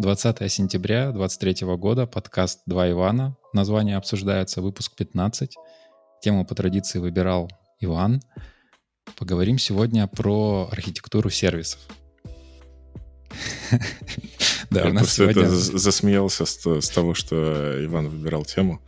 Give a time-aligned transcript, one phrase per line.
[0.00, 3.36] 20 сентября 23 года, подкаст «Два Ивана».
[3.52, 5.56] Название обсуждается, выпуск 15.
[6.22, 8.22] Тему по традиции выбирал Иван.
[9.18, 11.80] Поговорим сегодня про архитектуру сервисов.
[14.70, 15.48] Да, у нас сегодня...
[15.48, 18.80] засмеялся с того, что Иван выбирал тему.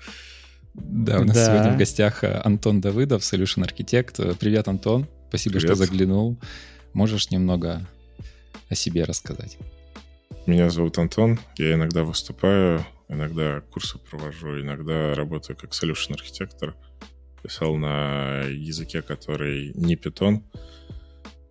[0.73, 4.37] Да, у нас сегодня в гостях э, Антон Давыдов, Solution Architect.
[4.37, 5.09] Привет, Антон.
[5.29, 6.39] Спасибо, что заглянул.
[6.95, 7.85] Можешь немного
[8.71, 9.59] о себе рассказать?
[10.47, 11.39] Меня зовут Антон.
[11.57, 16.75] Я иногда выступаю, иногда курсы провожу, иногда работаю как Solution архитектор.
[17.43, 20.43] Писал на языке, который не Python,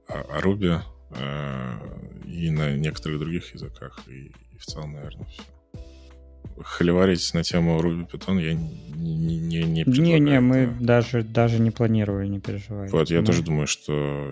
[0.08, 1.78] а Ruby, э,
[2.26, 4.00] и на некоторых других языках.
[4.08, 5.44] И, и в целом, наверное, все
[6.64, 11.72] холиварить на тему Ruby Python я не, не, не Не, не, мы даже, даже не
[11.72, 12.90] планировали, не переживай.
[12.90, 13.26] Вот, я мы...
[13.26, 14.28] тоже думаю, что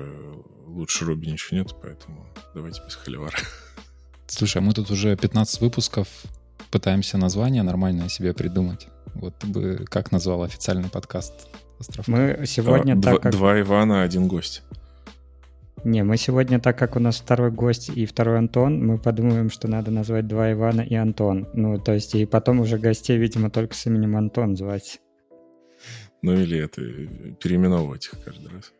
[0.67, 3.37] лучше Ruby ничего нет, поэтому давайте без холивара.
[4.29, 6.07] Слушай, а мы тут уже 15 выпусков
[6.71, 8.87] пытаемся название нормальное себе придумать.
[9.15, 11.47] Вот ты бы как назвал официальный подкаст
[11.79, 12.11] Островка?
[12.11, 13.31] Мы сегодня а, так два, как...
[13.31, 14.61] Два Ивана, один гость.
[15.83, 19.67] Не, мы сегодня, так как у нас второй гость и второй Антон, мы подумаем, что
[19.67, 21.47] надо назвать два Ивана и Антон.
[21.53, 24.99] Ну, то есть, и потом уже гостей, видимо, только с именем Антон звать.
[26.21, 26.81] Ну, или это,
[27.41, 28.73] переименовывать их каждый раз.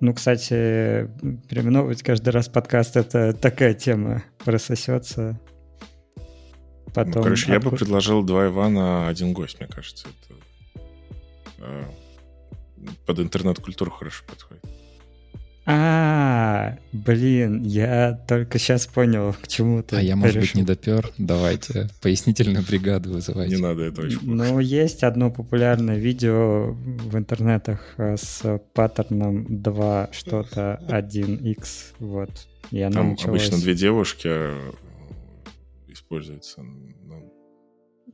[0.00, 1.08] Ну, кстати,
[1.48, 5.40] переименовывать каждый раз подкаст— это такая тема, прососется.
[6.94, 10.08] Потом ну, короче, я бы предложил два Ивана, один гость, мне кажется.
[10.08, 10.34] Это
[11.58, 11.84] э,
[13.06, 14.64] под интернет-культуру хорошо подходит.
[15.68, 19.96] А, блин, я только сейчас понял, к чему ты.
[19.96, 21.10] А я, может быть, не допер.
[21.18, 23.56] Давайте пояснительную бригаду вызывайте.
[23.56, 24.32] Не надо это очень плохо.
[24.32, 31.66] Ну, есть одно популярное видео в интернетах э, с паттерном 2 что-то 1x,
[31.98, 32.30] вот.
[32.70, 33.42] И оно Там началось...
[33.42, 34.72] обычно две девушки э,
[35.88, 36.62] используются.
[36.62, 37.22] Но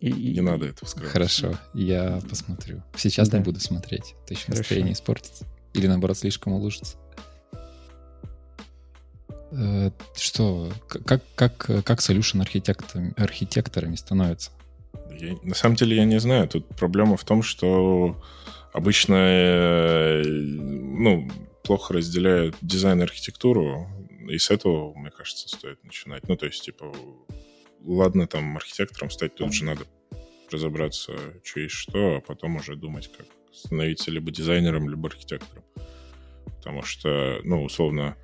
[0.01, 1.13] и, не надо это вскрывать.
[1.13, 2.83] Хорошо, я посмотрю.
[2.97, 3.39] Сейчас да.
[3.39, 4.15] не буду смотреть.
[4.25, 4.61] Это еще Хорошо.
[4.61, 5.47] настроение испортится.
[5.75, 6.97] Или, наоборот, слишком улучшится.
[9.53, 14.51] Э, что, как, как, как solution архитекторами, архитекторами становятся?
[15.19, 16.49] Я, на самом деле я не знаю.
[16.49, 18.17] Тут проблема в том, что
[18.73, 21.31] обычно ну,
[21.63, 23.89] плохо разделяют дизайн и архитектуру,
[24.29, 26.29] и с этого, мне кажется, стоит начинать.
[26.29, 26.93] Ну, то есть, типа,
[27.85, 29.83] ладно, там, архитектором стать, тут же надо
[30.51, 31.13] разобраться,
[31.43, 35.65] что есть что, а потом уже думать, как становиться либо дизайнером, либо архитектором.
[36.57, 38.17] Потому что, ну, условно,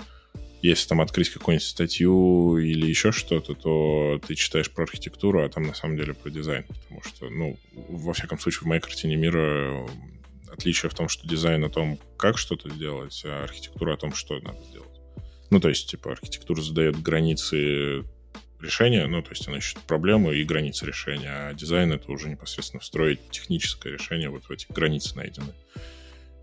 [0.63, 5.65] если там открыть какую-нибудь статью или еще что-то, то ты читаешь про архитектуру, а там
[5.65, 6.65] на самом деле про дизайн.
[6.65, 9.87] Потому что, ну, во всяком случае, в моей картине мира
[10.51, 14.41] отличие в том, что дизайн о том, как что-то сделать, а архитектура о том, что
[14.41, 15.01] надо сделать.
[15.51, 18.05] Ну, то есть, типа, архитектура задает границы
[18.61, 22.81] решения, ну, то есть она ищет проблему и границы решения, а дизайн— это уже непосредственно
[22.81, 25.55] встроить техническое решение вот в эти границы найдены.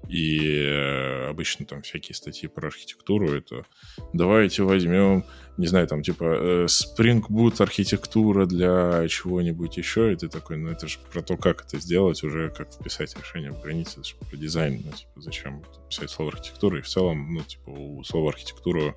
[0.09, 3.65] И э, обычно там всякие статьи про архитектуру это
[4.13, 5.25] давайте возьмем,
[5.57, 10.69] не знаю, там типа э, Spring Boot архитектура для чего-нибудь еще, и ты такой, ну
[10.69, 14.15] это же про то, как это сделать, уже как вписать решение в границы, это же
[14.29, 18.29] про дизайн, ну типа зачем писать слово архитектура, и в целом, ну типа у слова
[18.29, 18.95] архитектура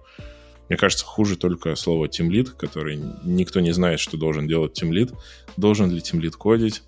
[0.69, 5.13] мне кажется, хуже только слово тимлит, который никто не знает, что должен делать тимлит.
[5.57, 6.83] Должен ли тимлит кодить?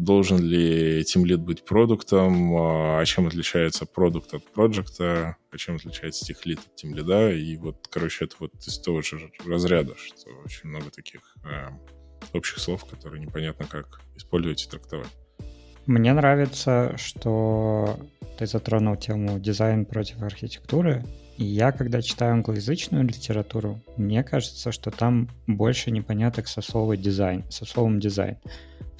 [0.00, 6.24] Должен ли Team Lead быть продуктом, а чем отличается продукт от проекта, а чем отличается
[6.24, 10.30] Team Lead от Team Lead, и вот, короче, это вот из того же разряда, что
[10.44, 11.68] очень много таких э,
[12.32, 15.10] общих слов, которые непонятно как использовать и трактовать.
[15.84, 17.98] Мне нравится, что
[18.38, 21.04] ты затронул тему дизайн против архитектуры,
[21.36, 27.44] и я, когда читаю англоязычную литературу, мне кажется, что там больше непоняток со словом дизайн,
[27.50, 28.38] со словом дизайн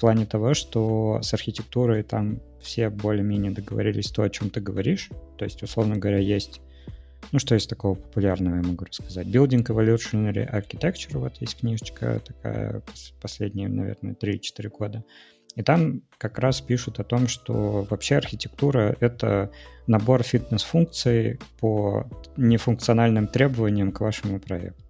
[0.01, 5.09] плане того, что с архитектурой там все более-менее договорились то, о чем ты говоришь.
[5.37, 6.61] То есть, условно говоря, есть...
[7.31, 9.27] Ну, что есть такого популярного, я могу рассказать.
[9.27, 12.81] Building Evolutionary Architecture, вот есть книжечка такая,
[13.21, 15.03] последние, наверное, 3-4 года.
[15.55, 19.51] И там как раз пишут о том, что вообще архитектура— это
[19.85, 22.05] набор фитнес-функций по
[22.37, 24.83] нефункциональным требованиям к вашему проекту.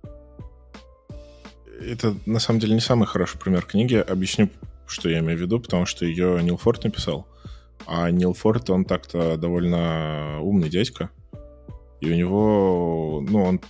[1.81, 3.95] Это, на самом деле, не самый хороший пример книги.
[3.95, 4.50] Объясню,
[4.91, 7.27] что я имею в виду, потому что ее Нил Форд написал.
[7.85, 11.09] А Нил Форд, он так-то довольно умный дядька.
[11.99, 13.61] И у него, ну, он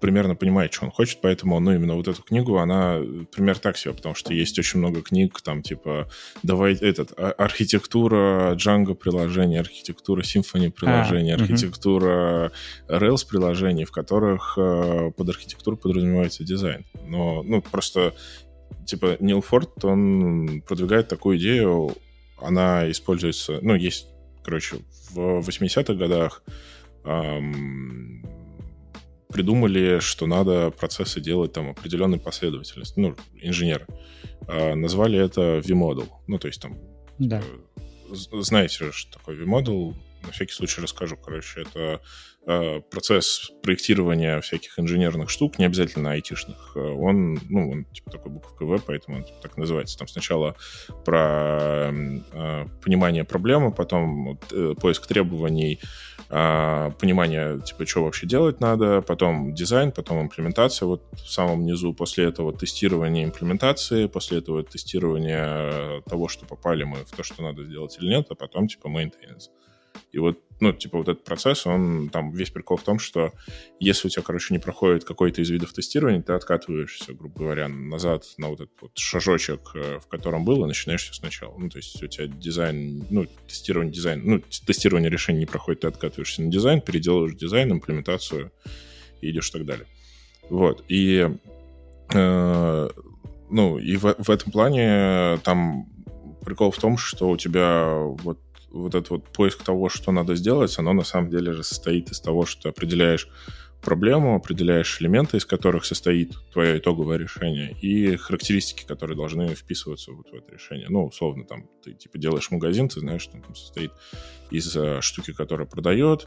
[0.00, 3.00] примерно понимает, что он хочет, поэтому, ну, именно вот эту книгу, она
[3.34, 6.08] пример так себе, потому что есть очень много книг, там, типа,
[6.42, 12.52] давай, этот, архитектура Django приложения, архитектура Symfony приложения, а, архитектура
[12.88, 12.94] угу.
[12.94, 16.84] Rails приложений, в которых э, под архитектуру подразумевается дизайн.
[17.06, 18.14] Но, ну, просто,
[18.86, 21.92] типа, Нил Форд, он продвигает такую идею,
[22.38, 24.08] она используется, ну, есть,
[24.44, 24.78] короче,
[25.10, 26.42] в 80-х годах
[27.04, 28.24] эм,
[29.28, 33.86] придумали, что надо процессы делать там определенной последовательности, ну, инженеры.
[34.48, 36.08] Э, назвали это V-Model.
[36.26, 36.78] Ну, то есть там...
[37.18, 37.42] Да.
[37.42, 39.94] Э, знаете, что такое V-Model?
[40.26, 41.16] На всякий случай расскажу.
[41.16, 42.00] Короче, это
[42.46, 46.72] э, процесс проектирования всяких инженерных штук, не обязательно айтишных.
[46.74, 49.98] Э, он, ну, он типа такой буковка В, поэтому он типа, так называется.
[49.98, 50.56] Там сначала
[51.04, 55.80] про э, понимание проблемы, потом э, поиск требований,
[56.28, 61.94] а, понимание, типа, что вообще делать надо, потом дизайн, потом имплементация, вот в самом низу,
[61.94, 67.64] после этого тестирование имплементации, после этого тестирование того, что попали мы в то, что надо
[67.64, 69.50] сделать или нет, а потом, типа, maintenance.
[70.12, 73.32] И вот ну, типа, вот этот процесс, он там весь прикол в том, что
[73.78, 78.24] если у тебя, короче, не проходит какой-то из видов тестирования, ты откатываешься, грубо говоря, назад
[78.38, 81.54] на вот этот вот шажочек, э, в котором было, и начинаешь все сначала.
[81.58, 85.88] Ну, то есть у тебя дизайн, ну, тестирование дизайн, ну, тестирование решений не проходит, ты
[85.88, 88.50] откатываешься на дизайн, переделываешь дизайн, имплементацию
[89.20, 89.86] и идешь так далее.
[90.48, 90.84] Вот.
[90.88, 91.28] И,
[92.14, 92.88] э,
[93.50, 95.86] ну, и в, в этом плане там
[96.46, 98.38] прикол в том, что у тебя вот
[98.76, 102.20] вот этот вот поиск того, что надо сделать, оно на самом деле же состоит из
[102.20, 103.28] того, что ты определяешь
[103.82, 110.28] проблему, определяешь элементы, из которых состоит твое итоговое решение, и характеристики, которые должны вписываться вот
[110.30, 110.88] в это решение.
[110.88, 113.92] Ну, условно, там, ты типа делаешь магазин, ты знаешь, что он там состоит
[114.50, 116.26] из uh, штуки, которая продает,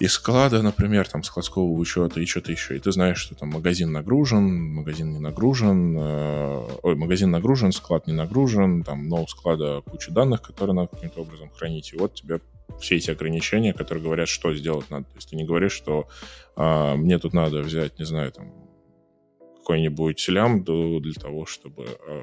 [0.00, 2.76] из склада, например, там, складского учета и что-то еще.
[2.76, 8.06] И ты знаешь, что там магазин нагружен, магазин не нагружен, э, ой, магазин нагружен, склад
[8.06, 11.92] не нагружен, там, но у склада куча данных, которые надо каким-то образом хранить.
[11.92, 12.40] И вот тебе
[12.80, 15.04] все эти ограничения, которые говорят, что сделать надо.
[15.04, 16.08] То есть ты не говоришь, что
[16.56, 18.52] э, мне тут надо взять, не знаю, там,
[19.58, 22.22] какой-нибудь лямбду для того, чтобы э,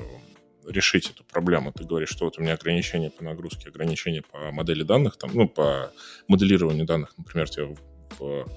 [0.68, 1.72] решить эту проблему.
[1.72, 5.48] Ты говоришь, что вот у меня ограничения по нагрузке, ограничения по модели данных, там, ну,
[5.48, 5.92] по
[6.28, 7.78] моделированию данных, например, тебе в,
[8.19, 8.48] в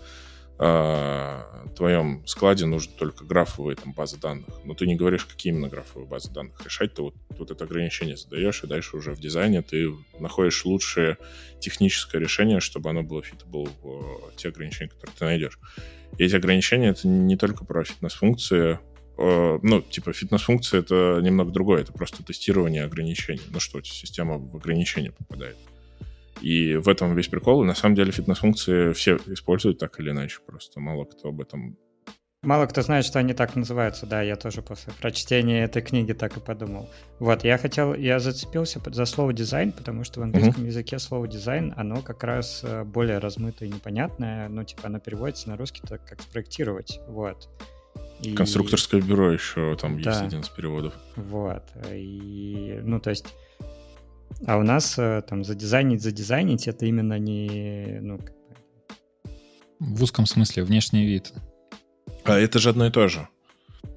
[0.57, 5.69] а, твоем складе нужно только графовые там, базы данных, но ты не говоришь, какие именно
[5.69, 9.63] графовые базы данных решать, ты вот, вот это ограничение задаешь, и дальше уже в дизайне
[9.63, 11.19] ты находишь лучшее
[11.59, 15.59] техническое решение, чтобы оно было fittable в те ограничения, которые ты найдешь.
[16.19, 18.79] И эти ограничения— это не только про фитнес-функции,
[19.17, 23.43] Э, ну, типа, фитнес-функция— это немного другое, это просто тестирование ограничений.
[23.51, 25.57] Ну что, система в ограничения попадает.
[26.41, 27.63] И в этом весь прикол.
[27.63, 31.77] И на самом деле фитнес-функции все используют так или иначе, просто мало кто об этом...
[32.43, 36.37] Мало кто знает, что они так называются, да, я тоже после прочтения этой книги так
[36.37, 36.91] и подумал.
[37.19, 40.67] Вот, я хотел, я зацепился за слово дизайн, потому что в английском uh-huh.
[40.67, 45.49] языке слово дизайн, оно как раз э, более размытое и непонятное, ну, типа, оно переводится
[45.49, 47.49] на русский так, как спроектировать, вот.
[48.25, 48.35] И...
[48.35, 50.11] Конструкторское бюро еще там да.
[50.11, 50.95] есть один из переводов.
[51.17, 51.63] Вот.
[51.93, 53.27] И, ну, то есть,
[54.47, 58.33] а у нас э, там задизайнить, задизайнить, это именно не, ну, как
[59.81, 61.33] В узком смысле, внешний вид.
[62.25, 63.29] А это же одно и то же.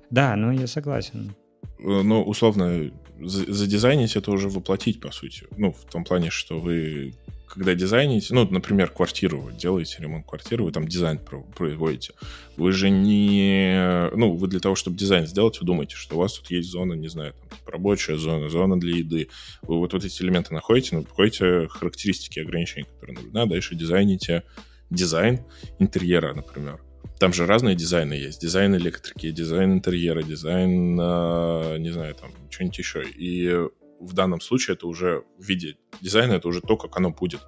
[0.09, 1.35] Да, ну, я согласен.
[1.80, 5.47] Э, ну, условно, задизайнить это уже воплотить, по сути.
[5.57, 7.13] Ну, в том плане, что вы
[7.47, 11.19] когда дизайните, ну, например, квартиру вы делаете, ремонт квартиры, вы там дизайн
[11.55, 12.13] производите,
[12.55, 14.09] вы же не...
[14.15, 16.94] Ну, вы для того, чтобы дизайн сделать, вы думаете, что у вас тут есть зона,
[16.94, 19.30] не знаю, там, рабочая зона, зона для еды.
[19.61, 24.44] Вы вот, вот эти элементы находите, находите характеристики, ограничения, которые нужны, а дальше дизайните
[24.89, 25.39] дизайн
[25.80, 26.81] интерьера, например.
[27.19, 28.42] Там же разные дизайны есть.
[28.42, 33.04] Дизайн электрики, дизайн интерьера, дизайн, э, не знаю, там, что-нибудь еще.
[33.04, 33.68] И
[33.99, 37.42] в данном случае это уже в виде дизайна, это уже то, как оно будет.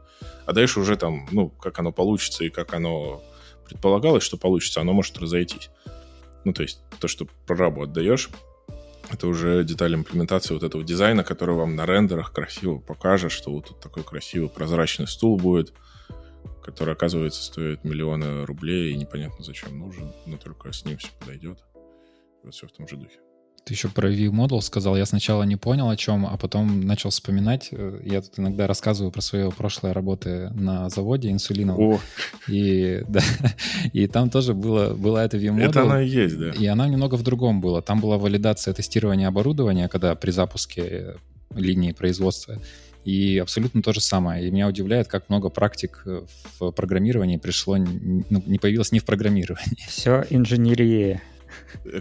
[0.45, 3.21] А дальше уже там, ну, как оно получится и как оно
[3.65, 5.69] предполагалось, что получится, оно может разойтись.
[6.45, 8.29] Ну, то есть то, что прорабу отдаешь,
[9.11, 13.67] это уже деталь имплементации вот этого дизайна, который вам на рендерах красиво покажет, что вот
[13.67, 15.73] тут такой красивый прозрачный стул будет,
[16.63, 21.59] который, оказывается, стоит миллионы рублей и непонятно зачем нужен, но только с ним все подойдет.
[22.43, 23.19] Вот все в том же духе.
[23.65, 24.95] Ты еще про View Model сказал.
[24.95, 27.69] Я сначала не понял, о чем, а потом начал вспоминать.
[27.71, 31.93] Э, я тут иногда рассказываю про свои прошлые работы на заводе инсулиновом.
[31.93, 31.99] О.
[32.47, 33.21] И, да,
[33.93, 35.69] и там тоже было, была эта View Model.
[35.69, 36.49] Это она и есть, да.
[36.51, 37.81] И она немного в другом была.
[37.81, 41.15] Там была валидация тестирования оборудования, когда при запуске
[41.55, 42.59] линии производства
[43.05, 44.47] и абсолютно то же самое.
[44.47, 46.21] И меня удивляет, как много практик э,
[46.59, 49.77] в программировании пришло, ну, не появилось не в программировании.
[49.87, 51.21] Все инженерия.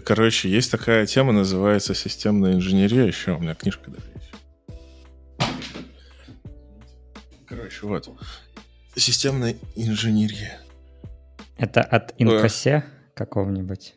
[0.05, 3.05] Короче, есть такая тема, называется системная инженерия.
[3.05, 4.31] Еще у меня книжка даже есть.
[7.47, 8.09] Короче, вот.
[8.95, 10.59] Системная инженерия.
[11.57, 13.95] Это от инкосе какого-нибудь?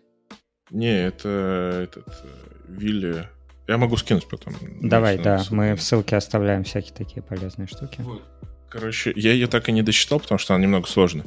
[0.71, 2.29] Не, это этот э,
[2.69, 3.29] Вилли.
[3.69, 4.55] Я могу скинуть потом.
[4.81, 5.55] Давай, да, ссылку.
[5.55, 8.01] мы в ссылке оставляем всякие такие полезные штуки.
[8.01, 8.23] Вот.
[8.69, 11.27] Короче, я ее так и не дочитал, потому что она немного сложная.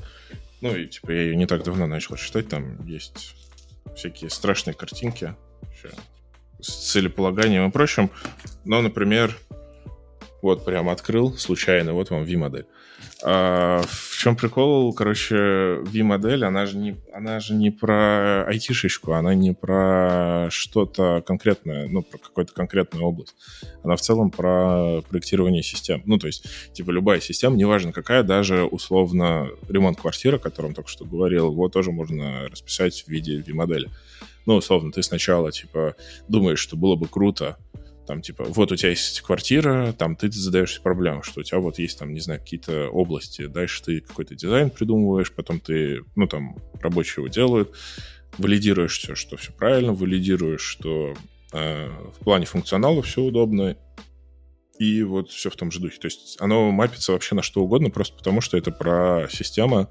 [0.61, 3.35] Ну и типа я ее не так давно начал читать, там есть
[3.95, 5.35] всякие страшные картинки
[6.61, 8.09] с целеполаганием и прочим.
[8.63, 9.37] Но, например,
[10.41, 12.65] вот прям открыл случайно, вот вам V-модель.
[13.23, 14.93] А, в чем прикол?
[14.93, 21.87] Короче, V-модель, она же не, она же не про айтишечку, она не про что-то конкретное,
[21.87, 23.35] ну, про какую-то конкретную область.
[23.83, 26.01] Она в целом про проектирование систем.
[26.05, 30.89] Ну, то есть, типа, любая система, неважно какая, даже условно ремонт квартиры, о котором только
[30.89, 33.89] что говорил, его тоже можно расписать в виде V-модели.
[34.45, 35.95] Ну, условно, ты сначала, типа,
[36.27, 37.57] думаешь, что было бы круто
[38.05, 41.79] там, типа, вот у тебя есть квартира, там ты задаешься проблему, что у тебя вот
[41.79, 46.57] есть там, не знаю, какие-то области, дальше ты какой-то дизайн придумываешь, потом ты, ну, там,
[46.81, 47.75] рабочие его делают,
[48.37, 51.13] валидируешь все, что все правильно, валидируешь, что
[51.53, 53.77] э, в плане функционала все удобно,
[54.79, 55.99] и вот все в том же духе.
[55.99, 59.89] То есть оно мапится вообще на что угодно, просто потому что это про систему,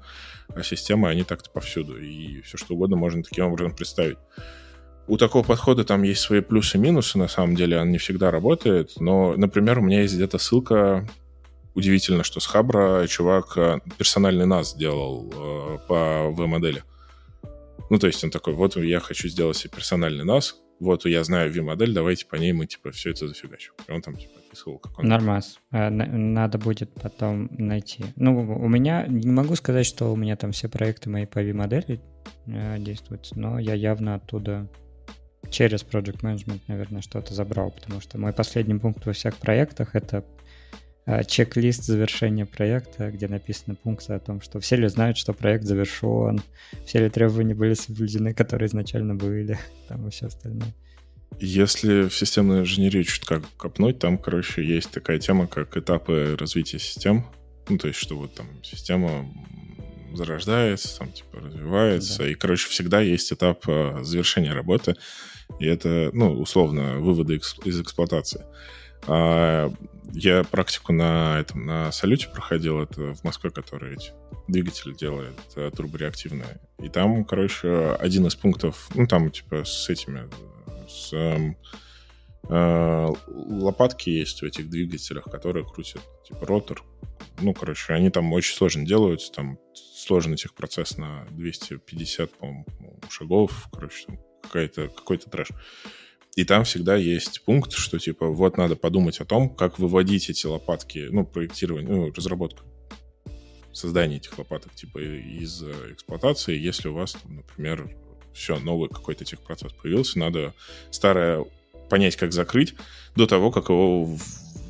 [0.49, 4.17] а системы, они так-то повсюду, и все что угодно можно таким образом представить.
[5.07, 8.31] У такого подхода там есть свои плюсы и минусы, на самом деле, он не всегда
[8.31, 11.07] работает, но, например, у меня есть где-то ссылка,
[11.75, 16.83] удивительно, что с Хабра чувак э, персональный нас сделал э, по V-модели.
[17.91, 21.53] Ну, то есть он такой, вот я хочу сделать себе персональный нас, вот я знаю
[21.53, 23.73] V-модель, давайте по ней мы, типа, все это зафигачим.
[23.87, 25.05] И он там, типа, описывал, как он...
[25.05, 25.59] Нормас.
[25.71, 28.05] Э, надо будет потом найти.
[28.15, 32.01] Ну, у меня, не могу сказать, что у меня там все проекты мои по V-модели
[32.47, 34.67] действуют, но я явно оттуда
[35.49, 40.25] через Project Management, наверное, что-то забрал, потому что мой последний пункт во всех проектах— это
[41.05, 45.65] э, чек-лист завершения проекта, где написаны пункты о том, что все ли знают, что проект
[45.65, 46.41] завершен,
[46.85, 50.73] все ли требования были соблюдены, которые изначально были, там и все остальное.
[51.39, 56.79] Если в системной инженерии чуть как копнуть, там, короче, есть такая тема, как этапы развития
[56.79, 57.25] систем.
[57.67, 59.27] Ну, то есть, что вот там система
[60.13, 62.29] зарождается, там, типа, развивается, да.
[62.29, 64.95] и, короче, всегда есть этап э, завершения работы.
[65.59, 68.45] И это, ну, условно, выводы из эксплуатации.
[69.07, 69.71] А
[70.13, 74.13] я практику на этом, на салюте проходил, это в Москве, который эти
[74.47, 75.37] двигатели делает
[75.75, 76.59] турбореактивные.
[76.79, 80.29] И там, короче, один из пунктов, ну, там, типа, с этими,
[80.87, 81.13] с
[82.49, 86.83] э, лопатки есть в этих двигателях, которые крутят, типа, ротор.
[87.41, 92.65] Ну, короче, они там очень сложно делаются, там сложный техпроцесс на 250, по-моему,
[93.09, 95.49] шагов, короче, там какой-то какой трэш.
[96.35, 100.45] И там всегда есть пункт, что типа вот надо подумать о том, как выводить эти
[100.45, 102.63] лопатки, ну, проектирование, ну, разработку,
[103.71, 107.89] создание этих лопаток типа из эксплуатации, если у вас, например,
[108.33, 110.53] все, новый какой-то техпроцесс появился, надо
[110.91, 111.45] старое
[111.89, 112.75] понять, как закрыть
[113.15, 114.17] до того, как его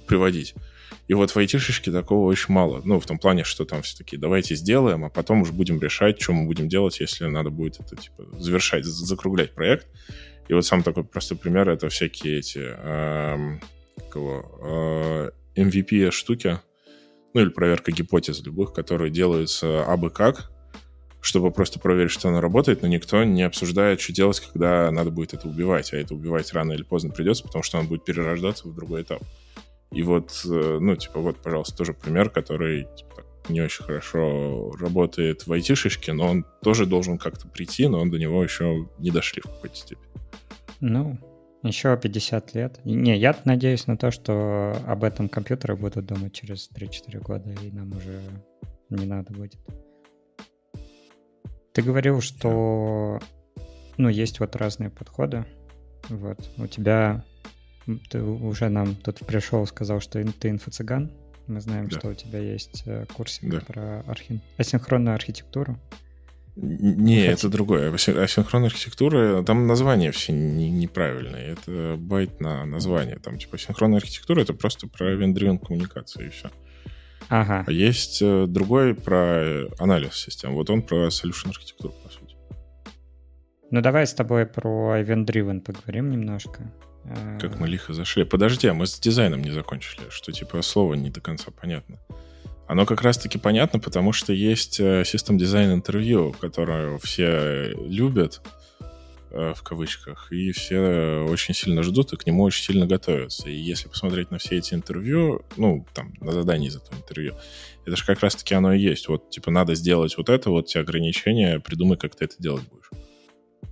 [0.08, 0.54] приводить.
[1.08, 2.82] И вот в айтишечке такого очень мало.
[2.84, 6.20] Ну, в том плане, что там все таки давайте сделаем, а потом уже будем решать,
[6.20, 9.88] что мы будем делать, если надо будет это, типа, завершать, закруглять проект.
[10.48, 13.60] И вот сам такой простой пример— это всякие эти э,
[14.10, 16.60] кого, э, MVP штуки,
[17.34, 20.52] ну или проверка гипотез любых, которые делаются абы как,
[21.22, 25.34] чтобы просто проверить, что она работает, но никто не обсуждает, что делать, когда надо будет
[25.34, 25.92] это убивать.
[25.94, 29.22] А это убивать рано или поздно придется, потому что он будет перерождаться в другой этап.
[29.96, 35.48] И вот, э, ну, типа, вот, пожалуйста, тоже пример, который типа, не очень хорошо работает
[35.48, 39.42] в айтишечке, но он тоже должен как-то прийти, но он до него еще не дошли
[39.42, 40.12] в какой-то степени.
[40.82, 41.18] Ну,
[41.64, 42.82] еще 50 лет.
[42.84, 47.72] Не, я надеюсь на то, что об этом компьютеры будут думать через 3-4 года, и
[47.72, 48.20] нам уже
[48.90, 49.58] не надо будет.
[51.72, 53.20] Ты говорил, что
[53.98, 55.46] ну, есть вот разные подходы.
[56.10, 56.52] Вот.
[56.58, 57.24] У тебя
[58.10, 61.12] ты уже нам тут пришел, сказал, что ты инфо-цыган.
[61.48, 62.00] Мы знаем, да.
[62.00, 63.60] что у тебя есть э, курсик да.
[63.60, 64.42] про архи...
[64.58, 65.78] асинхронную архитектуру.
[66.56, 67.94] Не, это другое.
[67.94, 71.54] Асинхронная архитектура, там название все не, неправильное.
[71.54, 73.18] Это байт на название.
[73.18, 76.50] Там типа асинхронная архитектура это просто про event-driven коммуникацию и все.
[77.28, 77.64] Ага.
[77.68, 80.54] А есть э, другой про анализ систем.
[80.54, 82.36] Вот он про solution архитектуру, по сути.
[83.72, 86.72] Ну давай с тобой про event-driven поговорим немножко.
[87.40, 88.24] Как мы лихо зашли.
[88.24, 92.00] Подожди, а мы с дизайном не закончили, что типа слово не до конца понятно.
[92.68, 98.42] Оно как раз-таки понятно, потому что есть систем дизайн интервью, которое все любят,
[99.38, 103.50] Э, в кавычках, и все очень сильно ждут и к нему очень сильно готовятся.
[103.50, 107.36] И если посмотреть на все эти интервью, ну, там, на задании за то интервью,
[107.86, 109.10] это же как раз-таки оно и есть.
[109.10, 112.90] Вот, типа, надо сделать вот это, вот те ограничения, придумай, как ты это делать будешь.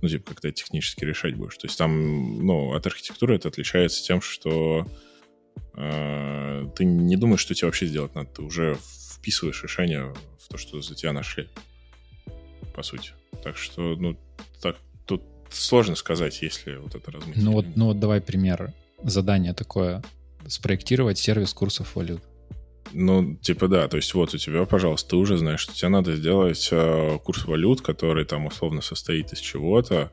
[0.04, 1.56] Ну, типа, как ты это технически решать будешь.
[1.56, 4.86] То есть там, ну, от архитектуры это отличается тем, что
[5.72, 8.28] э, ты не думаешь, что тебе вообще сделать надо.
[8.28, 8.76] Ты уже
[9.14, 11.48] вписываешь решение в то, что за тебя нашли,
[12.74, 13.12] по сути.
[13.42, 14.18] Так что, ну,
[14.60, 14.76] так
[15.48, 17.36] сложно сказать, если вот это размыть.
[17.36, 18.74] Ну вот, ну вот давай пример.
[19.02, 20.02] Задание такое.
[20.46, 22.22] Спроектировать сервис курсов валют.
[22.96, 26.14] Ну, типа да, то есть вот у тебя, пожалуйста, ты уже знаешь, что тебе надо
[26.14, 30.12] сделать э, курс валют, который там условно состоит из чего-то.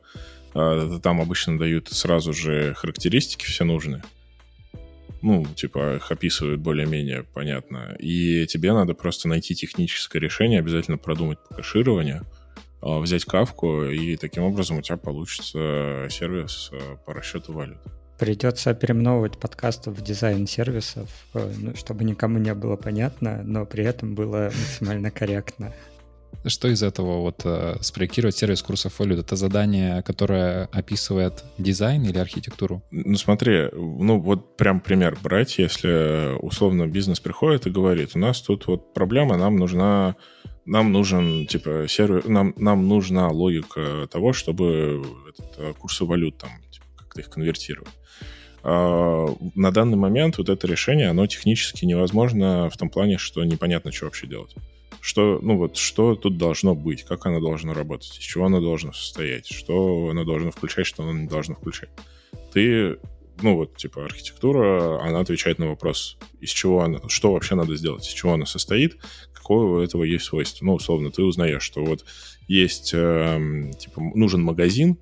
[0.54, 4.02] Э, там обычно дают сразу же характеристики все нужные.
[5.22, 7.96] Ну, типа их описывают более-менее понятно.
[8.00, 11.62] И тебе надо просто найти техническое решение, обязательно продумать по
[12.82, 17.78] а, взять кавку, и таким образом у тебя получится сервис э, по расчету валют.
[18.22, 23.82] Придется переименовывать подкаст в дизайн сервисов, э, ну, чтобы никому не было понятно, но при
[23.82, 25.72] этом было максимально корректно.
[26.46, 29.18] Что из этого вот э, спроектировать сервис курсов валют?
[29.18, 32.84] Это задание, которое описывает дизайн или архитектуру?
[32.92, 38.40] Ну смотри, ну вот прям пример брать, если условно бизнес приходит и говорит, у нас
[38.40, 40.14] тут вот проблема, нам нужна
[40.64, 46.50] нам нужен, типа, сервер, нам, нам нужна логика того, чтобы этот, э, курсы валют там
[47.12, 47.92] как-то их конвертировать.
[48.62, 53.92] А, на данный момент вот это решение, оно технически невозможно в том плане, что непонятно,
[53.92, 54.54] что вообще делать.
[55.00, 58.92] Что, ну вот, что тут должно быть, как оно должно работать, из чего оно должно
[58.92, 61.90] состоять, что оно должно включать, что оно не должно включать.
[62.52, 62.98] Ты
[63.40, 68.06] ну вот, типа, архитектура, она отвечает на вопрос, из чего она, что вообще надо сделать,
[68.06, 68.98] из чего она состоит,
[69.32, 70.64] какое у этого есть свойство.
[70.64, 72.04] Ну, условно, ты узнаешь, что вот
[72.46, 74.98] есть, э, типа, нужен магазин,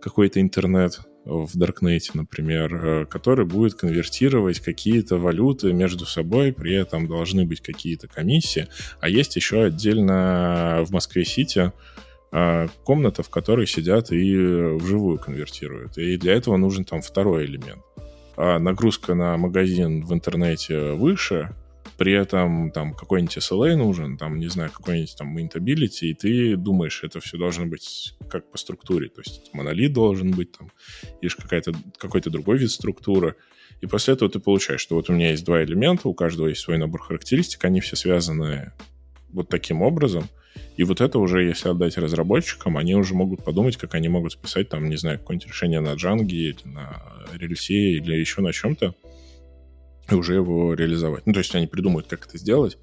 [0.00, 7.06] какой-то интернет в Даркнете, например, э, который будет конвертировать какие-то валюты между собой, при этом
[7.06, 8.68] должны быть какие-то комиссии,
[9.00, 11.72] а есть еще отдельно в Москве-Сити
[12.32, 15.96] э, комната, в которой сидят и вживую конвертируют.
[15.98, 17.82] И для этого нужен там второй элемент.
[18.36, 21.54] А нагрузка на магазин в интернете выше,
[21.96, 27.02] при этом там какой-нибудь SLA нужен, там, не знаю, какой-нибудь там maintainability, и ты думаешь,
[27.02, 30.70] это все должно быть как по структуре, то есть монолит должен быть там,
[31.20, 33.36] или какая-то, какой-то другой вид структуры,
[33.80, 36.60] и после этого ты получаешь, что вот у меня есть два элемента, у каждого есть
[36.60, 38.72] свой набор характеристик, они все связаны
[39.30, 40.28] вот таким образом,
[40.76, 44.68] и вот это уже, если отдать разработчикам, они уже могут подумать, как они могут списать,
[44.68, 47.02] там, не знаю, какое-нибудь решение на Django или на
[47.32, 48.94] рельсе или еще на чем-то,
[50.10, 51.26] и уже его реализовать.
[51.26, 52.78] Ну, то есть они придумают, как это сделать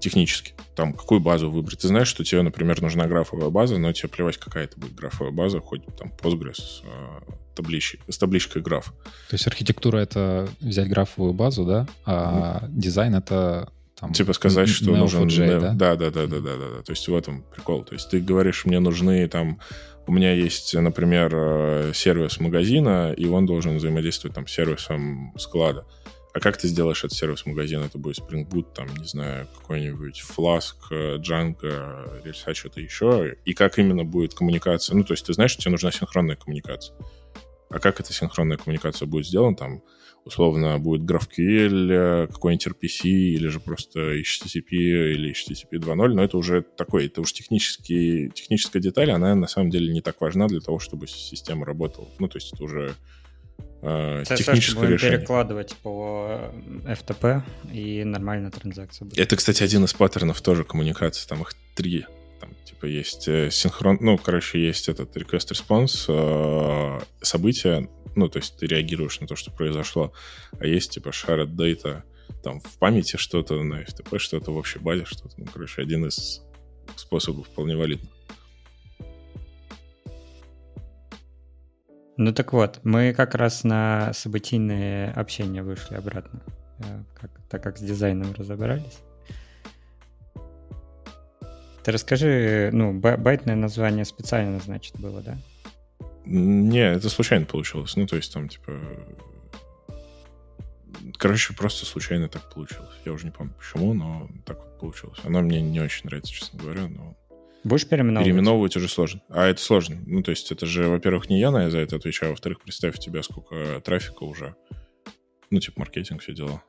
[0.00, 0.54] технически.
[0.74, 1.80] Там, какую базу выбрать.
[1.80, 5.32] Ты знаешь, что тебе, например, нужна графовая база, но тебе плевать, какая это будет графовая
[5.32, 8.94] база, хоть там Postgres с, э, табличкой, с табличкой граф.
[9.28, 11.86] То есть архитектура— это взять графовую базу, да?
[12.04, 12.68] А mm.
[12.70, 15.28] дизайн— это там, типа сказать, что нужен...
[15.28, 15.72] Да?
[15.72, 16.82] да, да, да, да, да, да, да.
[16.82, 17.84] То есть в этом прикол.
[17.84, 19.60] То есть ты говоришь, мне нужны там...
[20.06, 25.84] У меня есть, например, э, сервис магазина, и он должен взаимодействовать там с сервисом склада.
[26.32, 27.80] А как ты сделаешь этот сервис-магазин?
[27.80, 30.76] Это будет Spring Boot, там, не знаю, какой-нибудь Flask,
[31.18, 33.36] Django, Рельса, что-то еще.
[33.44, 34.94] И как именно будет коммуникация?
[34.94, 36.96] Ну, то есть ты знаешь, что тебе нужна синхронная коммуникация.
[37.68, 39.56] А как эта синхронная коммуникация будет сделана?
[39.56, 39.82] Там,
[40.24, 46.62] условно, будет GraphQL, какой-нибудь RPC, или же просто HTTP или HTTP 2.0, но это уже
[46.62, 50.78] такой, это уже технический, техническая деталь, она на самом деле не так важна для того,
[50.78, 52.08] чтобы система работала.
[52.18, 52.94] Ну, то есть это уже
[53.82, 55.18] э, техническое будем решение.
[55.18, 56.52] перекладывать по
[56.84, 59.18] FTP, и нормально транзакция будет.
[59.18, 62.06] Это, кстати, один из паттернов тоже коммуникации, там их три.
[62.40, 63.98] Там, типа, есть э, синхрон...
[64.00, 69.50] Ну, короче, есть этот request-response, э, события, ну, то есть ты реагируешь на то, что
[69.50, 70.12] произошло,
[70.58, 72.02] а есть, типа, shared data,
[72.42, 75.34] там, в памяти что-то, на FTP что-то, в общей базе что-то.
[75.36, 76.42] Ну, короче, один из
[76.96, 78.10] способов вполне валидный.
[82.20, 86.42] Ну так вот, мы как раз на событийное общение вышли обратно,
[86.80, 88.98] э, как, так как с дизайном разобрались.
[91.82, 95.38] Ты расскажи, ну, байтное название специально, значит, было, да?
[96.26, 97.96] Не, это случайно получилось.
[97.96, 98.78] Ну, то есть там, типа...
[101.16, 103.00] Короче, просто случайно так получилось.
[103.06, 105.20] Я уже не помню почему, но так вот получилось.
[105.24, 107.16] Оно мне не очень нравится, честно говоря, но
[107.62, 108.26] Будешь переименовывать?
[108.26, 109.20] Переименовывать уже сложно.
[109.28, 109.98] А это сложно.
[110.06, 112.96] Ну, то есть это же, во-первых, не я на за это отвечаю, а во-вторых, представь,
[112.96, 114.54] у тебя сколько трафика уже.
[115.50, 116.62] Ну, типа маркетинг, все дела.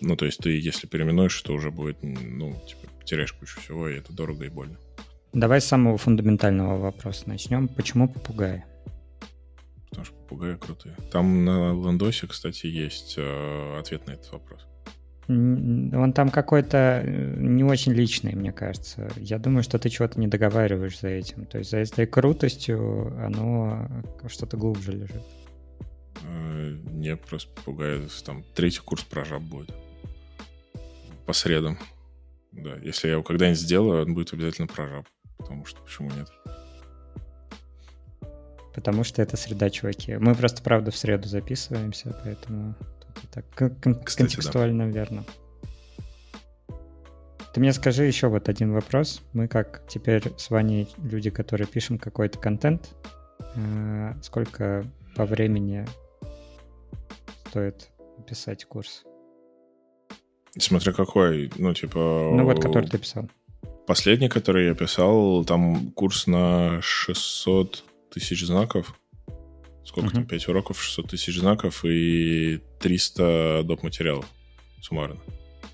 [0.00, 3.96] Ну, то есть ты, если переименуешь, то уже будет, ну, типа, теряешь кучу всего, и
[3.96, 4.76] это дорого и больно.
[5.32, 7.68] Давай с самого фундаментального вопроса начнем.
[7.68, 8.64] Почему попугаи?
[9.88, 10.96] Потому что попугаи крутые.
[11.10, 14.66] Там на Ландосе, кстати, есть э, ответ на этот вопрос.
[15.28, 19.10] Он там какой-то э, не очень личный, мне кажется.
[19.16, 21.46] Я думаю, что ты чего-то не договариваешь за этим.
[21.46, 23.88] То есть за этой крутостью оно
[24.28, 25.22] что-то глубже лежит.
[26.22, 28.08] Э, не, просто попугай.
[28.24, 29.74] Там третий курс про жаб будет.
[31.26, 31.78] По средам.
[32.52, 35.06] Да, если я его когда-нибудь сделаю, он будет обязательно про жаб.
[35.38, 36.30] Потому что почему нет?
[38.76, 40.16] Потому что это среда, чуваки.
[40.16, 42.74] Мы просто, правда, в среду записываемся, поэтому
[43.32, 44.90] так кон- Кстати, контекстуально да.
[44.90, 45.24] верно.
[47.52, 49.22] Ты мне скажи еще вот один вопрос.
[49.32, 52.90] Мы как теперь с Ваней люди, которые пишем какой-то контент,
[53.54, 55.86] э, сколько по времени
[57.48, 57.88] стоит
[58.26, 59.04] писать курс?
[60.58, 62.30] Смотря какой, ну типа...
[62.34, 63.28] Ну вот, который ты писал.
[63.86, 68.98] Последний, который я писал, там курс на 600 тысяч знаков
[69.86, 70.14] сколько uh-huh.
[70.14, 73.82] там, 5 уроков, 600 тысяч знаков и 300 доп.
[73.82, 74.26] материалов
[74.82, 75.20] суммарно.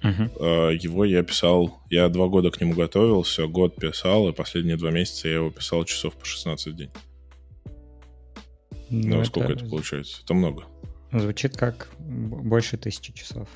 [0.03, 0.77] Uh-huh.
[0.77, 5.29] Его я писал, я два года к нему готовился, год писал, и последние два месяца
[5.29, 6.91] я его писал часов по 16 в день.
[8.91, 10.21] Ну, ну сколько это получается?
[10.23, 10.65] Это много.
[11.13, 13.49] Звучит как больше тысячи часов.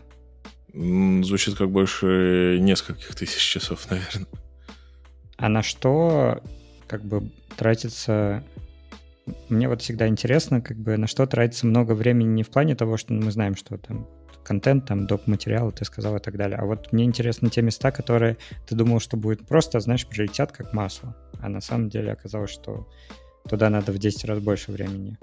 [0.73, 4.29] Звучит как больше нескольких тысяч часов, наверное.
[5.37, 6.43] А на что
[6.87, 8.45] как бы тратится
[9.49, 12.97] мне вот всегда интересно, как бы на что тратится много времени не в плане того,
[12.97, 14.09] что мы знаем, что там
[14.45, 15.27] контент, там, доп.
[15.27, 16.59] материалы, ты сказал и так далее.
[16.59, 18.37] А вот мне интересны те места, которые
[18.69, 21.17] ты думал, что будет просто, знаешь, прилетят как масло.
[21.41, 22.89] А на самом деле оказалось, что
[23.49, 25.19] туда надо в 10 раз больше времени.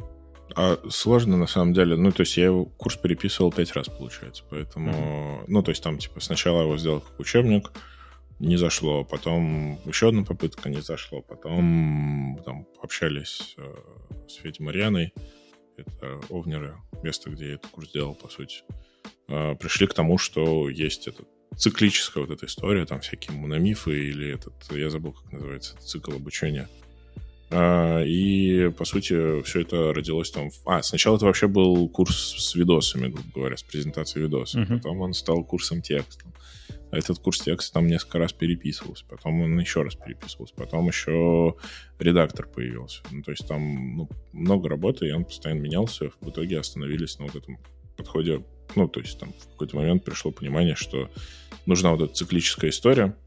[0.55, 1.95] А сложно на самом деле.
[1.95, 4.43] Ну, то есть я его курс переписывал 5 раз, получается.
[4.49, 5.43] Поэтому, mm-hmm.
[5.47, 7.71] ну, то есть там, типа, сначала его сделал как учебник,
[8.43, 13.75] не зашло, потом еще одна попытка не зашло, потом там общались э,
[14.27, 15.13] с Федей Марьяной,
[15.77, 18.63] это Овнеры, место, где я этот курс делал, по сути.
[19.29, 21.23] Э, пришли к тому, что есть эта
[21.57, 26.67] циклическая вот эта история, там всякие мономифы или этот, я забыл, как называется, цикл обучения.
[27.49, 30.49] Uh, и, по сути, все это родилось там...
[30.65, 34.61] А, сначала это вообще был курс с видосами, грубо говоря, с презентацией видосов.
[34.61, 34.77] Uh-huh.
[34.77, 36.32] Потом он стал курсом текстом.
[36.93, 41.55] Этот курс текста там несколько раз переписывался, потом он еще раз переписывался, потом еще
[41.97, 43.01] редактор появился.
[43.09, 46.11] Ну, то есть там ну, много работы, и он постоянно менялся.
[46.21, 47.57] В итоге остановились на вот этом
[47.97, 48.45] подходе.
[48.75, 51.09] Ну, то есть там в какой-то момент пришло понимание, что
[51.65, 53.17] нужна вот эта циклическая история.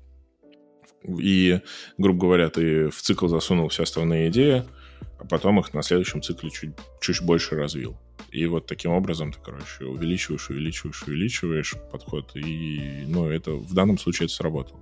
[1.03, 1.61] И,
[1.99, 4.63] грубо говоря, ты в цикл засунул все основные идеи,
[5.19, 7.97] а потом их на следующем цикле чуть, чуть больше развил.
[8.31, 12.33] И вот таким образом ты, короче, увеличиваешь, увеличиваешь, увеличиваешь подход.
[12.35, 14.81] И, ну, это в данном случае это сработало.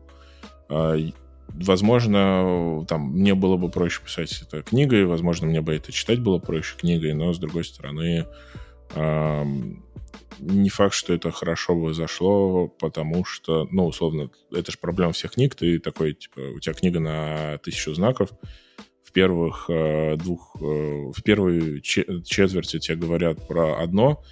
[0.69, 0.97] А,
[1.49, 6.39] возможно, там мне было бы проще писать это книгой, возможно, мне бы это читать было
[6.39, 8.27] проще книгой, но, с другой стороны,
[10.41, 15.33] не факт, что это хорошо бы зашло, потому что, ну, условно, это же проблема всех
[15.33, 18.31] книг, ты такой, типа, у тебя книга на тысячу знаков,
[19.15, 24.23] первых э, двух, э, в первой четверти тебе говорят про одно,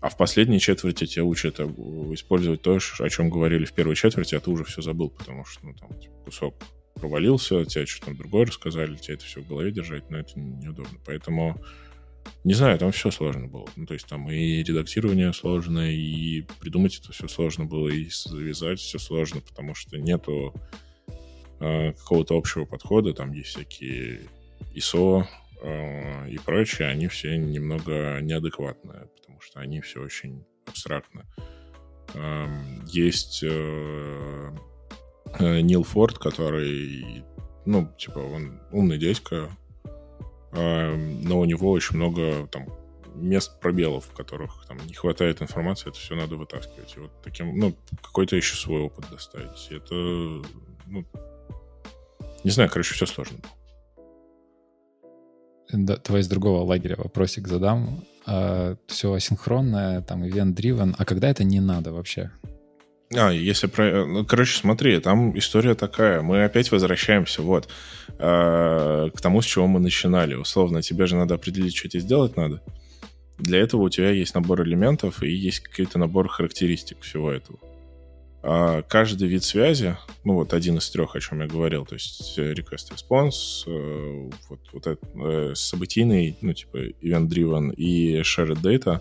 [0.00, 4.40] а в последней четверти тебя учат использовать то, о чем говорили в первой четверти, а
[4.40, 6.54] ты уже все забыл, потому что ну, там типа, кусок
[6.94, 10.98] провалился, тебе что-то другое рассказали, тебе это все в голове держать, но это неудобно.
[11.06, 11.62] Поэтому,
[12.42, 13.68] не знаю, там все сложно было.
[13.76, 18.80] Ну, то есть там и редактирование сложно, и придумать это все сложно было, и завязать
[18.80, 20.85] все сложно, потому что нету Э,
[21.58, 24.28] какого-то общего подхода, там есть всякие
[24.74, 25.24] ISO
[25.62, 31.24] э, и прочее, они все немного неадекватные, потому что они все очень абстрактно.
[32.14, 34.50] Эм, есть э,
[35.40, 37.24] Нил Форд, который,
[37.64, 39.50] ну, типа, он умный дядька,
[40.52, 42.66] эм, но у него очень много там
[43.14, 46.96] мест пробелов, в которых там не хватает информации, это все надо вытаскивать.
[46.96, 49.68] И вот таким, ну, какой-то еще свой опыт доставить.
[49.70, 49.94] Это,
[50.86, 51.04] ну,
[52.46, 53.38] не знаю, короче, все сложно.
[55.72, 58.04] Да, давай из другого лагеря вопросик задам.
[58.24, 60.94] А, все асинхронное, там, event-driven.
[60.96, 62.30] А когда это не надо вообще?
[63.12, 64.06] А, если про...
[64.06, 66.22] Ну, короче, смотри, там история такая.
[66.22, 67.68] Мы опять возвращаемся вот
[68.16, 70.34] э, к тому, с чего мы начинали.
[70.34, 72.62] Условно, тебе же надо определить, что тебе сделать надо.
[73.38, 77.58] Для этого у тебя есть набор элементов и есть какой-то набор характеристик всего этого.
[78.48, 82.38] А, каждый вид связи, ну вот один из трех, о чем я говорил, то есть
[82.38, 89.00] э, request response, э, вот, вот это, э, событийный, ну типа event-driven и shared data,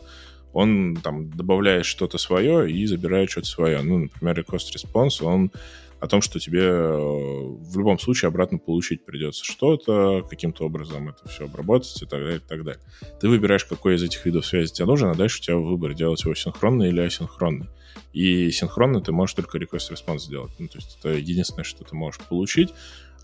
[0.52, 3.84] он там добавляет что-то свое и забирает что-то свое.
[3.84, 5.52] Ну, например, request response, он
[6.00, 11.46] о том, что тебе в любом случае обратно получить придется что-то, каким-то образом это все
[11.46, 12.82] обработать и так далее, и так далее.
[13.22, 16.24] Ты выбираешь, какой из этих видов связи тебе нужен, а дальше у тебя выбор, делать
[16.24, 17.68] его синхронный или асинхронный.
[18.14, 20.52] И синхронно ты можешь только request response сделать.
[20.60, 22.74] Ну, то есть это единственное, что ты можешь получить.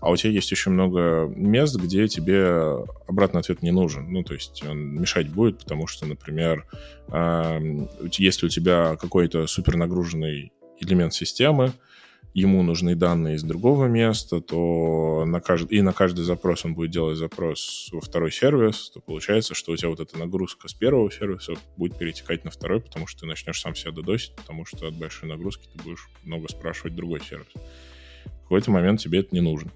[0.00, 4.10] А у тебя есть еще много мест, где тебе обратный ответ не нужен.
[4.12, 6.66] Ну, то есть он мешать будет, потому что, например,
[7.08, 7.86] э,
[8.18, 11.72] если у тебя какой-то супернагруженный элемент системы,
[12.34, 16.90] ему нужны данные из другого места, то на каждый, и на каждый запрос он будет
[16.90, 21.10] делать запрос во второй сервис, то получается, что у тебя вот эта нагрузка с первого
[21.10, 24.94] сервиса будет перетекать на второй, потому что ты начнешь сам себя додосить, потому что от
[24.94, 27.48] большой нагрузки ты будешь много спрашивать другой сервис.
[28.24, 29.70] В какой-то момент тебе это не нужно.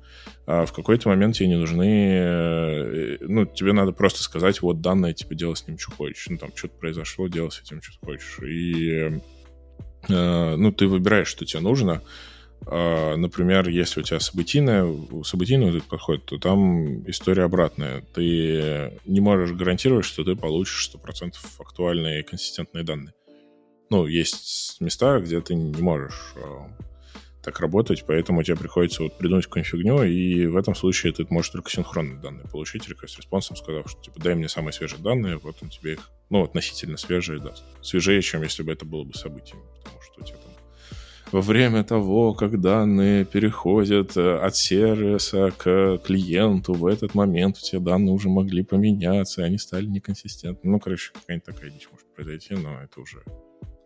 [0.46, 2.10] А в какой-то момент тебе не нужны...
[2.12, 6.26] Э, ну, тебе надо просто сказать, вот данные, типа, делай с ним, что хочешь.
[6.28, 8.38] Ну, там, что-то произошло, делай с этим, что хочешь.
[8.40, 9.18] И,
[10.08, 12.02] э, ну, ты выбираешь, что тебе нужно,
[12.64, 14.86] например, если у тебя событийная,
[15.24, 18.02] событийный вот этот подход, то там история обратная.
[18.14, 23.14] Ты не можешь гарантировать, что ты получишь 100% актуальные и консистентные данные.
[23.90, 26.68] Ну, есть места, где ты не можешь а,
[27.42, 31.52] так работать, поэтому тебе приходится вот придумать какую-нибудь фигню, и в этом случае ты можешь
[31.52, 35.56] только синхронные данные получить, request респонсом сказав, что типа дай мне самые свежие данные, вот
[35.62, 37.62] он тебе их, ну, относительно свежие даст.
[37.80, 40.38] Свежее, чем если бы это было бы событием, потому что у тебя
[41.32, 47.60] во время того, как данные переходят э, от сервиса к клиенту, в этот момент у
[47.60, 50.70] тебя данные уже могли поменяться, они стали неконсистентны.
[50.70, 53.22] Ну, короче, какая-нибудь такая дичь может произойти, но это уже...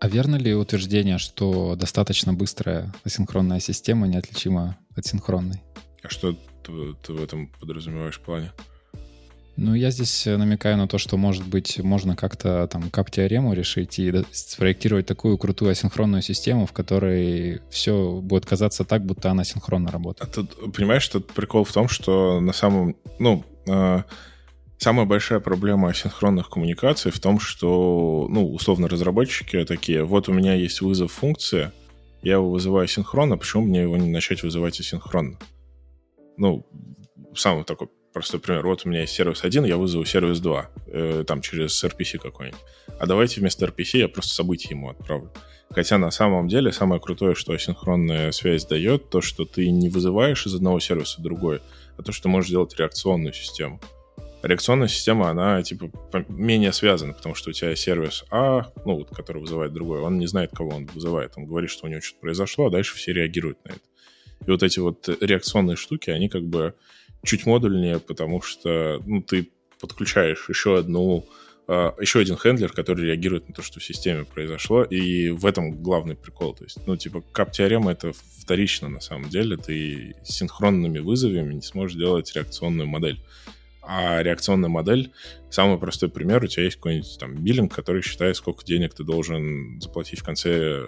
[0.00, 5.62] А верно ли утверждение, что достаточно быстрая асинхронная система неотличима от синхронной?
[6.03, 6.72] А что ты,
[7.03, 8.53] ты в этом подразумеваешь в плане?
[9.57, 13.99] Ну, я здесь э, намекаю на то, что, может быть, можно как-то там кап-теорему решить
[13.99, 19.91] и спроектировать такую крутую асинхронную систему, в которой все будет казаться так, будто она синхронно
[19.91, 20.31] работает.
[20.31, 22.97] А тут, понимаешь, тут прикол в том, что на самом...
[23.19, 24.03] Ну, э,
[24.79, 30.55] самая большая проблема асинхронных коммуникаций в том, что, ну, условно, разработчики такие, вот у меня
[30.55, 31.71] есть вызов функции,
[32.23, 35.39] я его вызываю синхронно, почему мне его не начать вызывать асинхронно?
[36.37, 36.67] Ну,
[37.35, 38.66] самый такой простой пример.
[38.66, 42.61] Вот у меня есть сервис 1, я вызову сервис 2, э, там через RPC какой-нибудь.
[42.99, 45.33] А давайте вместо RPC я просто событие ему отправлю.
[45.70, 50.44] Хотя на самом деле самое крутое, что асинхронная связь дает, то, что ты не вызываешь
[50.46, 51.61] из одного сервиса другой,
[51.96, 53.81] а то, что можешь сделать реакционную систему.
[54.42, 55.90] Реакционная система, она типа
[56.29, 60.27] менее связана, потому что у тебя сервис А, ну вот, который вызывает другой, он не
[60.27, 61.35] знает, кого он вызывает.
[61.37, 63.81] Он говорит, что у него что-то произошло, а дальше все реагируют на это.
[64.46, 66.75] И вот эти вот реакционные штуки, они как бы
[67.24, 71.26] чуть модульнее, потому что ну, ты подключаешь еще одну
[71.70, 75.80] Uh, еще один хендлер, который реагирует на то, что в системе произошло, и в этом
[75.80, 76.52] главный прикол.
[76.52, 79.56] То есть, ну, типа, кап-теорема— это вторично на самом деле.
[79.56, 83.22] Ты синхронными вызовами не сможешь делать реакционную модель.
[83.83, 85.12] А реакционная модель,
[85.48, 89.80] самый простой пример, у тебя есть какой-нибудь там биллинг, который считает, сколько денег ты должен
[89.80, 90.83] заплатить в конце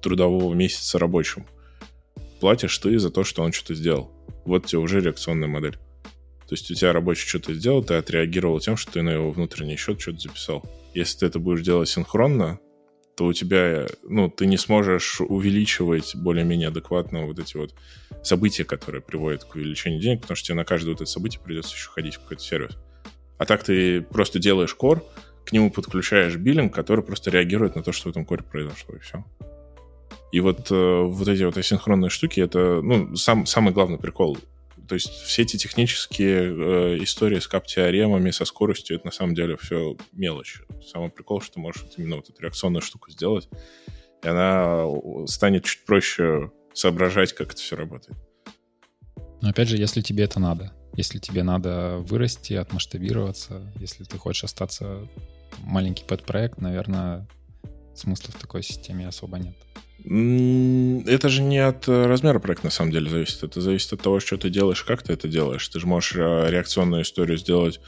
[0.00, 1.46] трудового месяца рабочему.
[2.40, 4.15] Платишь ты за то, что он что-то сделал
[4.46, 5.76] вот тебе уже реакционная модель.
[6.48, 9.76] То есть у тебя рабочий что-то сделал, ты отреагировал тем, что ты на его внутренний
[9.76, 10.64] счет что-то записал.
[10.94, 12.60] Если ты это будешь делать синхронно,
[13.16, 17.74] то у тебя, ну, ты не сможешь увеличивать более-менее адекватно вот эти вот
[18.22, 21.74] события, которые приводят к увеличению денег, потому что тебе на каждое вот это событие придется
[21.74, 22.76] еще ходить в какой-то сервис.
[23.38, 25.02] А так ты просто делаешь кор,
[25.46, 28.98] к нему подключаешь биллинг, который просто реагирует на то, что в этом коре произошло, и
[28.98, 29.24] все.
[30.32, 34.38] И вот, э, вот эти вот асинхронные штуки, это, ну, сам, самый главный прикол.
[34.88, 39.56] То есть все эти технические э, истории с кап-теоремами, со скоростью, это на самом деле
[39.56, 40.62] все мелочь.
[40.86, 43.48] Самый прикол, что ты можешь именно вот эту реакционную штуку сделать,
[44.22, 44.86] и она
[45.26, 48.18] станет чуть проще соображать, как это все работает.
[49.42, 54.44] Но опять же, если тебе это надо, если тебе надо вырасти, отмасштабироваться, если ты хочешь
[54.44, 55.08] остаться
[55.58, 57.26] маленький подпроект, наверное,
[57.94, 59.56] смысла в такой системе особо нет.
[60.06, 63.42] Это же не от э, размера проекта на самом деле зависит.
[63.42, 65.68] Это зависит от того, что ты делаешь, как ты это делаешь.
[65.68, 67.80] Ты же можешь э, реакционную историю сделать.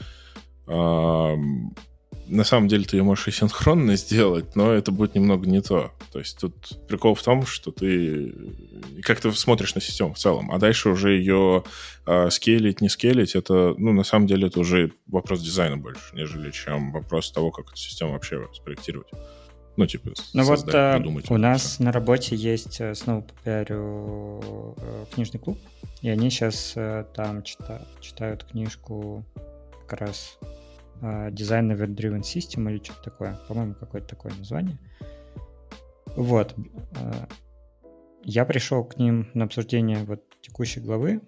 [0.67, 5.91] На самом деле ты ее можешь и синхронно сделать, но это будет немного не то.
[6.11, 6.53] То есть тут
[6.87, 8.35] прикол в том, что ты
[9.01, 11.63] как ты смотришь на систему в целом, а дальше уже ее
[12.05, 16.51] э, скейлить, не скейлить, это, ну, на самом деле, это уже вопрос дизайна больше, нежели
[16.51, 19.09] чем вопрос того, как эту систему вообще спроектировать.
[19.79, 21.83] Ну, типа, Ну вот э, у нас все.
[21.83, 25.57] на работе есть, э, снова попиарю, э, книжный клуб,
[26.01, 26.75] и они сейчас
[27.13, 29.23] там чита, читают книжку
[29.87, 30.37] как раз
[31.01, 33.39] Design Event Driven System или что-то такое.
[33.47, 34.77] По-моему, какое-то такое название.
[36.17, 36.53] Вот.
[38.25, 41.21] Я пришел к ним на обсуждение вот текущей главы,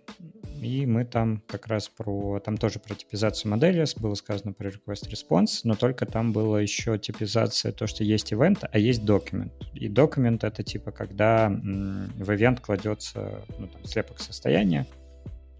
[0.61, 5.09] и мы там как раз про, там тоже про типизацию модели было сказано про request
[5.09, 9.51] response, но только там была еще типизация, то, что есть event, а есть document.
[9.73, 14.85] И document это типа, когда в event кладется ну, там, слепок состояния,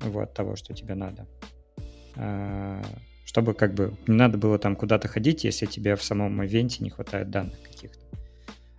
[0.02, 1.28] вот, того, что тебе надо.
[2.16, 2.82] А,
[3.26, 6.90] чтобы как бы не надо было там куда-то ходить, если тебе в самом ивенте не
[6.90, 8.00] хватает данных каких-то.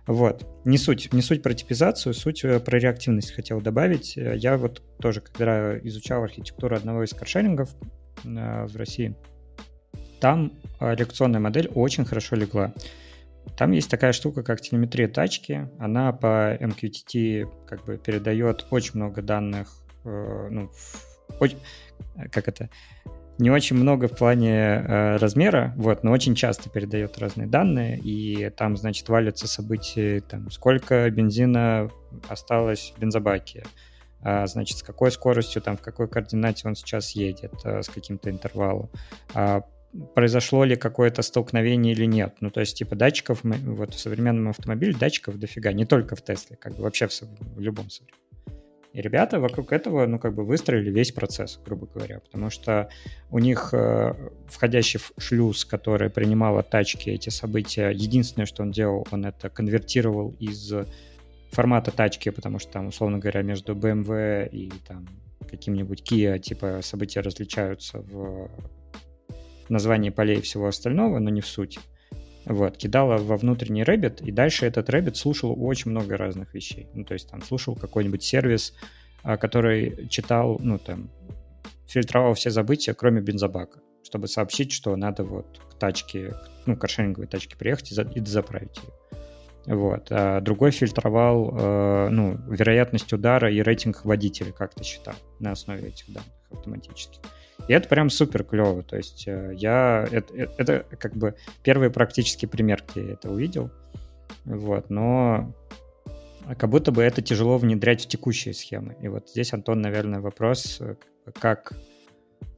[0.05, 0.45] Вот.
[0.65, 4.17] Не суть, не суть про типизацию, суть э, про реактивность хотел добавить.
[4.17, 7.69] Э, я вот тоже, когда изучал архитектуру одного из каршерингов
[8.25, 9.15] э, в России,
[10.19, 12.73] там реакционная модель очень хорошо легла.
[13.57, 15.69] Там есть такая штука, как телеметрия тачки.
[15.79, 19.69] Она по MQTT как бы передает очень много данных,
[20.05, 20.71] э, ну,
[21.39, 21.59] очень,
[22.31, 22.69] как это,
[23.37, 28.49] не очень много в плане э, размера, вот, но очень часто передает разные данные, и
[28.51, 31.89] там, значит, валятся события, там, сколько бензина
[32.29, 33.63] осталось в бензобаке,
[34.21, 38.29] а, значит, с какой скоростью, там, в какой координате он сейчас едет, а, с каким-то
[38.29, 38.89] интервалом,
[39.33, 39.63] а,
[40.15, 42.35] произошло ли какое-то столкновение или нет.
[42.39, 46.55] Ну, то есть, типа, датчиков, вот в современном автомобиле датчиков дофига, не только в Тесле,
[46.55, 48.22] как бы вообще в, в любом современном
[48.93, 52.89] и ребята вокруг этого, ну, как бы выстроили весь процесс, грубо говоря, потому что
[53.31, 54.13] у них э,
[54.47, 60.71] входящий шлюз, который принимал тачки эти события, единственное, что он делал, он это конвертировал из
[61.51, 65.07] формата тачки, потому что там, условно говоря, между BMW и там
[65.49, 68.49] каким-нибудь Kia, типа, события различаются в
[69.69, 71.79] названии полей и всего остального, но не в сути.
[72.45, 76.89] Вот, кидала во внутренний Rabbit, и дальше этот Rabbit слушал очень много разных вещей.
[76.93, 78.73] Ну, то есть там слушал какой-нибудь сервис,
[79.23, 81.09] а, который читал, ну, там,
[81.87, 87.55] фильтровал все забытия, кроме бензобака, чтобы сообщить, что надо вот к тачке, ну, каршеринговой тачке
[87.55, 89.75] приехать и, за, заправить ее.
[89.75, 90.07] Вот.
[90.09, 96.11] А другой фильтровал, э, ну, вероятность удара и рейтинг водителя как-то считал на основе этих
[96.11, 97.19] данных автоматически.
[97.67, 98.83] И это прям супер клево.
[98.83, 100.07] То есть э, я...
[100.11, 103.71] Это, э, это как бы первый практический пример, где я это увидел.
[104.45, 105.53] Вот, но
[106.57, 108.97] как будто бы это тяжело внедрять в текущие схемы.
[109.01, 110.95] И вот здесь, Антон, наверное, вопрос, э,
[111.39, 111.73] как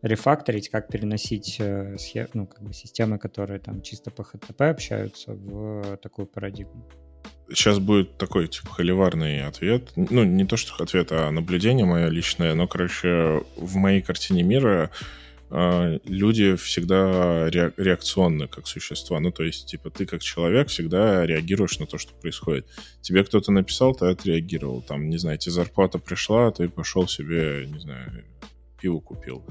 [0.02, 1.62] рефакторить, как переносить
[2.00, 6.88] схем, ну, как бы системы, которые там чисто по HTTP общаются, в такую парадигму.
[7.50, 9.92] Сейчас будет такой, типа, холиварный ответ.
[9.96, 12.56] Ну, не то, что ответ, а наблюдение мое личное.
[12.56, 14.90] Но, короче, в моей картине мира
[15.52, 19.20] э, люди всегда ре- реакционны как существа.
[19.20, 22.68] Ну, то есть, типа, ты как человек всегда реагируешь на то, что происходит.
[23.02, 24.82] Тебе кто-то написал, ты отреагировал.
[24.82, 28.24] Там, не знаю, тебе зарплата пришла, ты пошел себе, не знаю,
[28.80, 29.44] пиво купил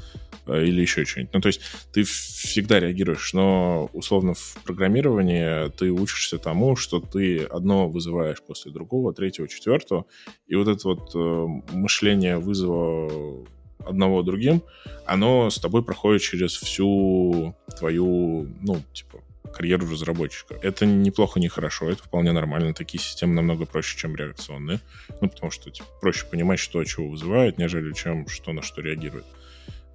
[0.46, 1.34] э, или еще что-нибудь.
[1.34, 1.60] Ну, то есть
[1.92, 8.72] ты всегда реагируешь, но условно в программировании ты учишься тому, что ты одно вызываешь после
[8.72, 10.06] другого, третьего, четвертого,
[10.46, 13.44] и вот это вот э, мышление вызова
[13.86, 14.62] одного другим,
[15.06, 19.20] оно с тобой проходит через всю твою, ну, типа,
[19.54, 20.58] карьеру разработчика.
[20.62, 22.74] Это неплохо, не хорошо, это вполне нормально.
[22.74, 24.80] Такие системы намного проще, чем реакционные.
[25.20, 29.24] Ну, потому что типа, проще понимать, что чего вызывает, нежели чем что на что реагирует.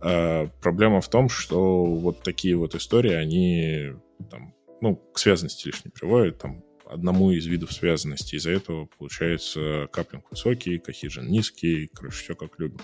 [0.01, 3.93] А, проблема в том, что вот такие вот истории, они
[4.31, 8.35] там, ну, к связанности не приводят, там, одному из видов связанности.
[8.35, 12.81] Из-за этого получается каплинг высокий, кохижен низкий, короче, все как любим.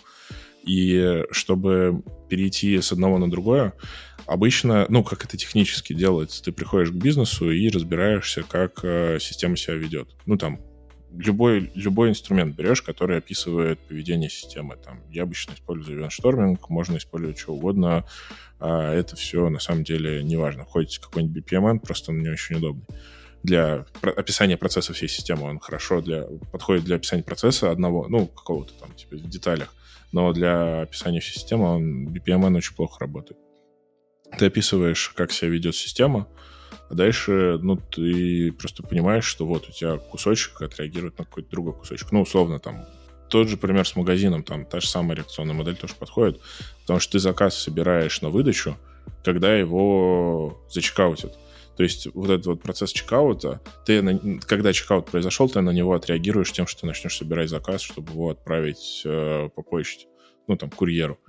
[0.65, 3.73] И чтобы перейти с одного на другое,
[4.25, 9.57] обычно, ну, как это технически делается, ты приходишь к бизнесу и разбираешься, как э, система
[9.57, 10.09] себя ведет.
[10.25, 10.59] Ну, там,
[11.17, 14.75] любой, любой инструмент берешь, который описывает поведение системы.
[14.83, 18.05] Там, я обычно использую event можно использовать что угодно.
[18.59, 20.65] А это все на самом деле не важно.
[20.65, 22.85] Хоть какой-нибудь BPMN, просто он не очень удобный.
[23.43, 28.73] Для описания процесса всей системы он хорошо для, подходит для описания процесса одного, ну, какого-то
[28.79, 29.71] там, типа, в деталях
[30.11, 33.39] но для описания системы он, BPMN очень плохо работает.
[34.37, 36.27] Ты описываешь, как себя ведет система,
[36.89, 41.73] а дальше, ну, ты просто понимаешь, что вот у тебя кусочек отреагирует на какой-то другой
[41.73, 42.11] кусочек.
[42.11, 42.85] Ну, условно, там,
[43.29, 46.39] тот же пример с магазином, там, та же самая реакционная модель тоже подходит,
[46.81, 48.77] потому что ты заказ собираешь на выдачу,
[49.23, 51.37] когда его зачекаутят.
[51.75, 55.93] То есть вот этот вот процесс чекаута, ты, на, когда чекаут произошел, ты на него
[55.93, 60.07] отреагируешь тем, что начнешь собирать заказ, чтобы его отправить э, по почте,
[60.47, 61.19] ну, там, курьеру.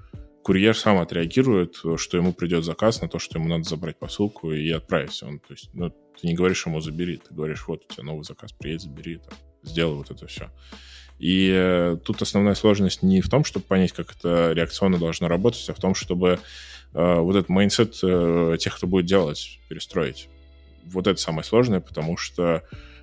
[0.43, 4.71] курьер сам отреагирует, что ему придет заказ на то, что ему надо забрать посылку и
[4.71, 5.21] отправить.
[5.23, 8.25] Он, то есть, ну, ты не говоришь ему забери, ты говоришь, вот у тебя новый
[8.25, 10.51] заказ, приедь, забери, там, сделай вот это все.
[11.19, 15.69] И э, тут основная сложность не в том, чтобы понять, как это реакционно должно работать,
[15.69, 16.39] а в том, чтобы
[16.93, 20.29] э, вот этот mindset э, тех, кто будет делать, перестроить.
[20.87, 22.63] Вот это самое сложное, потому что,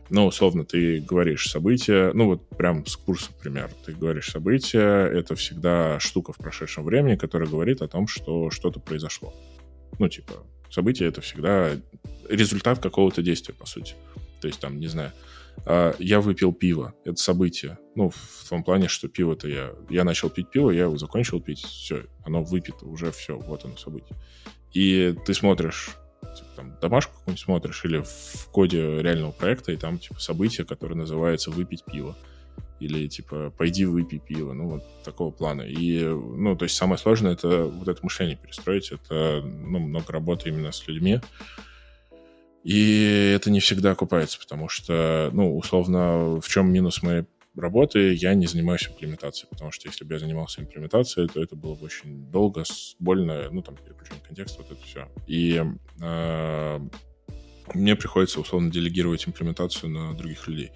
[0.10, 5.36] ну, условно, ты говоришь события, ну, вот прям с курса пример, ты говоришь события, это
[5.36, 9.34] всегда штука в прошедшем времени, которая говорит о том, что что-то произошло.
[10.00, 10.34] Ну, типа,
[10.70, 11.72] событие— это всегда
[12.30, 13.96] результат какого-то действия, по сути.
[14.42, 15.12] То есть, там, не знаю,
[15.66, 16.94] а, я выпил пиво.
[17.06, 17.78] Это событие.
[17.96, 19.74] Ну, в том плане, что пиво-то я...
[19.90, 23.78] Я начал пить пиво, я его закончил пить, все, оно выпито, уже все, вот оно
[23.78, 24.18] событие.
[24.74, 25.92] И ты смотришь,
[26.56, 31.52] там, домашку какую-нибудь смотришь или в коде реального проекта, и там, типа, событие, которое называется
[31.52, 32.16] «выпить пиво».
[32.80, 34.54] Или, типа, «пойди выпей пиво».
[34.54, 35.62] Ну, вот такого плана.
[35.62, 38.92] И, ну, то есть самое сложное— это вот это мышление перестроить.
[38.92, 41.20] Это, ну, много работы именно с людьми.
[42.64, 47.24] И это не всегда окупается, потому что, ну, условно, в чем минус моей
[47.56, 51.76] работы, я не занимаюсь имплементацией, потому что если бы я занимался имплементацией, то это было
[51.76, 52.64] бы очень долго,
[53.00, 55.10] больно, ну, там, переключение контекста, вот это все.
[55.28, 55.64] И
[56.02, 56.80] э,
[57.74, 60.72] мне приходится, условно, делегировать имплементацию на других людей.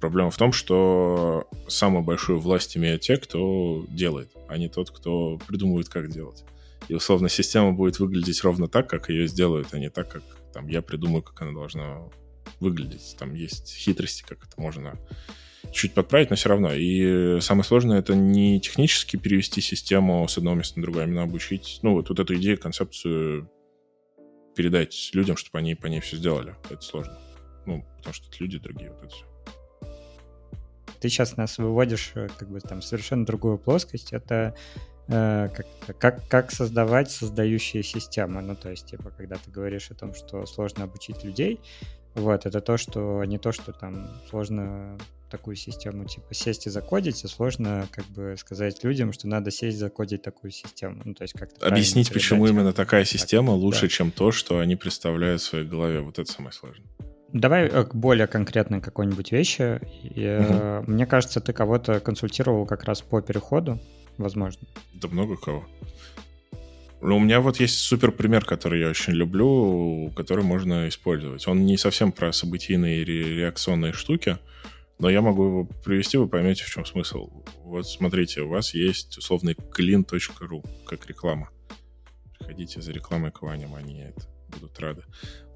[0.00, 5.38] Проблема в том, что самую большую власть имеют те, кто делает, а не тот, кто
[5.46, 6.44] придумывает, как делать.
[6.88, 10.66] И, условно, система будет выглядеть ровно так, как ее сделают, а не так, как там
[10.66, 12.00] я придумаю, как она должна
[12.60, 13.16] выглядеть.
[13.18, 14.98] Там есть хитрости, как это можно
[15.70, 16.72] чуть подправить, но все равно.
[16.72, 21.22] И самое сложное это не технически перевести систему с одного места на другое, а именно
[21.22, 23.50] обучить, ну, вот, вот эту идею, концепцию
[24.56, 26.54] передать людям, чтобы они по ней все сделали.
[26.68, 27.18] Это сложно.
[27.66, 29.24] Ну, потому что это люди другие, вот это все.
[31.00, 34.12] Ты сейчас нас выводишь э, как бы там совершенно другую плоскость.
[34.12, 34.54] Это
[35.08, 35.66] Э, как,
[35.98, 38.40] как, как создавать создающие системы.
[38.40, 41.60] Ну, то есть, типа, когда ты говоришь о том, что сложно обучить людей,
[42.14, 44.98] вот, это то, что не то, что там сложно
[45.30, 49.76] такую систему, типа, сесть и закодить, а сложно, как бы, сказать людям, что надо сесть
[49.76, 51.00] и закодить такую систему.
[51.04, 53.88] Ну, то есть, как-то Объяснить, почему именно такая система так, лучше, да.
[53.88, 56.00] чем то, что они представляют в своей голове.
[56.00, 56.86] Вот это самое сложное.
[57.32, 59.80] Давай э, к более конкретной какой-нибудь вещи.
[60.02, 60.92] И, угу.
[60.92, 63.80] Мне кажется, ты кого-то консультировал как раз по переходу
[64.18, 64.66] возможно.
[64.94, 65.64] Да много кого.
[67.04, 71.48] Ну, у меня вот есть супер пример, который я очень люблю, который можно использовать.
[71.48, 74.38] Он не совсем про событийные ре- реакционные штуки,
[75.00, 77.44] но я могу его привести, вы поймете, в чем смысл.
[77.64, 81.50] Вот смотрите, у вас есть условный clean.ru, как реклама.
[82.38, 85.02] Приходите за рекламой к Ваням, они это будут рады.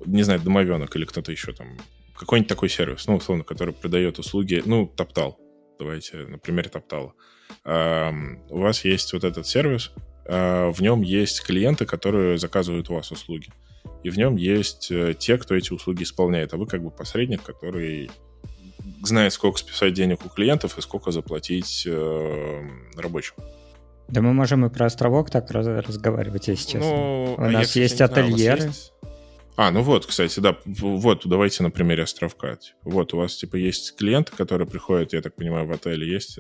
[0.05, 1.79] Не знаю, домовенок или кто-то еще там.
[2.17, 5.39] Какой-нибудь такой сервис, ну, условно, который продает услуги, ну, Топтал.
[5.79, 7.15] Давайте на примере Топтала
[7.65, 9.93] у вас есть вот этот сервис,
[10.29, 13.49] в нем есть клиенты, которые заказывают у вас услуги.
[14.03, 16.55] И в нем есть э, те, кто эти услуги исполняет.
[16.55, 18.11] А вы как бы посредник, который
[19.03, 22.63] знает, сколько списать денег у клиентов и сколько заплатить э,
[22.97, 23.35] рабочим.
[24.09, 26.89] Да мы можем и про островок так разговаривать, если честно.
[26.89, 28.57] Ну, у а нас есть ательеры.
[28.57, 28.93] Знаю, есть...
[29.57, 32.57] А, ну вот, кстати, да, вот, давайте на примере островка.
[32.57, 36.39] Типа, вот, у вас, типа, есть клиенты, которые приходят, я так понимаю, в отель, есть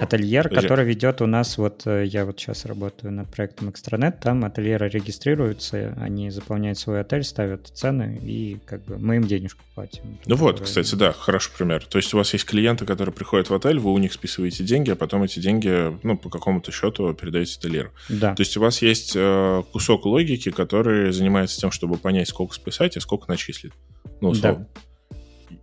[0.00, 4.44] Ательер, который ведет у нас, вот э, я вот сейчас работаю над проектом Экстранет, там
[4.44, 10.18] ательеры регистрируются, они заполняют свой отель, ставят цены, и как бы мы им денежку платим.
[10.26, 11.84] Ну вот, кстати, да, хороший пример.
[11.84, 14.90] То есть у вас есть клиенты, которые приходят в отель, вы у них списываете деньги,
[14.90, 17.90] а потом эти деньги, ну, по какому-то счету передаете ательеру.
[18.08, 18.34] Да.
[18.34, 22.96] То есть у вас есть э, кусок логики, который занимается тем, чтобы понять, сколько списать,
[22.96, 23.72] а сколько начислить.
[24.20, 24.68] Ну, условно.
[24.74, 24.80] Да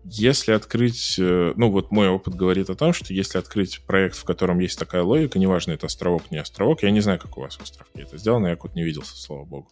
[0.04, 4.24] если открыть, э, ну вот мой опыт говорит о том, что если открыть проект, в
[4.24, 7.56] котором есть такая логика, неважно, это островок, не островок, я не знаю, как у вас
[7.56, 9.72] в островке это сделано, я код не видел, слава богу.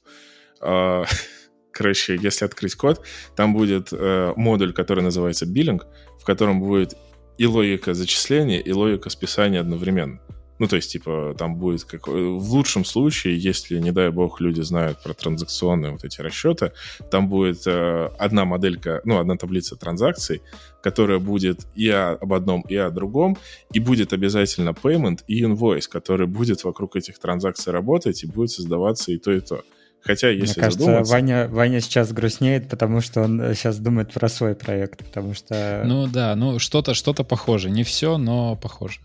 [0.61, 1.05] А,
[1.71, 3.05] короче, если открыть код,
[3.35, 5.87] там будет э, модуль, который называется биллинг,
[6.19, 6.95] в котором будет
[7.37, 10.21] и логика зачисления, и логика списания одновременно.
[10.61, 12.07] Ну, то есть, типа, там будет как...
[12.07, 16.71] В лучшем случае, если, не дай бог, люди знают про транзакционные вот эти расчеты,
[17.09, 20.43] там будет э, одна моделька, ну, одна таблица транзакций,
[20.83, 23.39] которая будет и о, об одном, и о другом,
[23.73, 29.11] и будет обязательно payment и invoice, который будет вокруг этих транзакций работать, и будет создаваться
[29.11, 29.63] и то, и то.
[30.03, 31.11] Хотя, если Мне кажется, задуматься...
[31.11, 35.81] Ваня, Ваня сейчас грустнеет, потому что он сейчас думает про свой проект, потому что...
[35.87, 37.71] Ну да, ну что-то что похоже.
[37.71, 38.99] Не все, но похоже.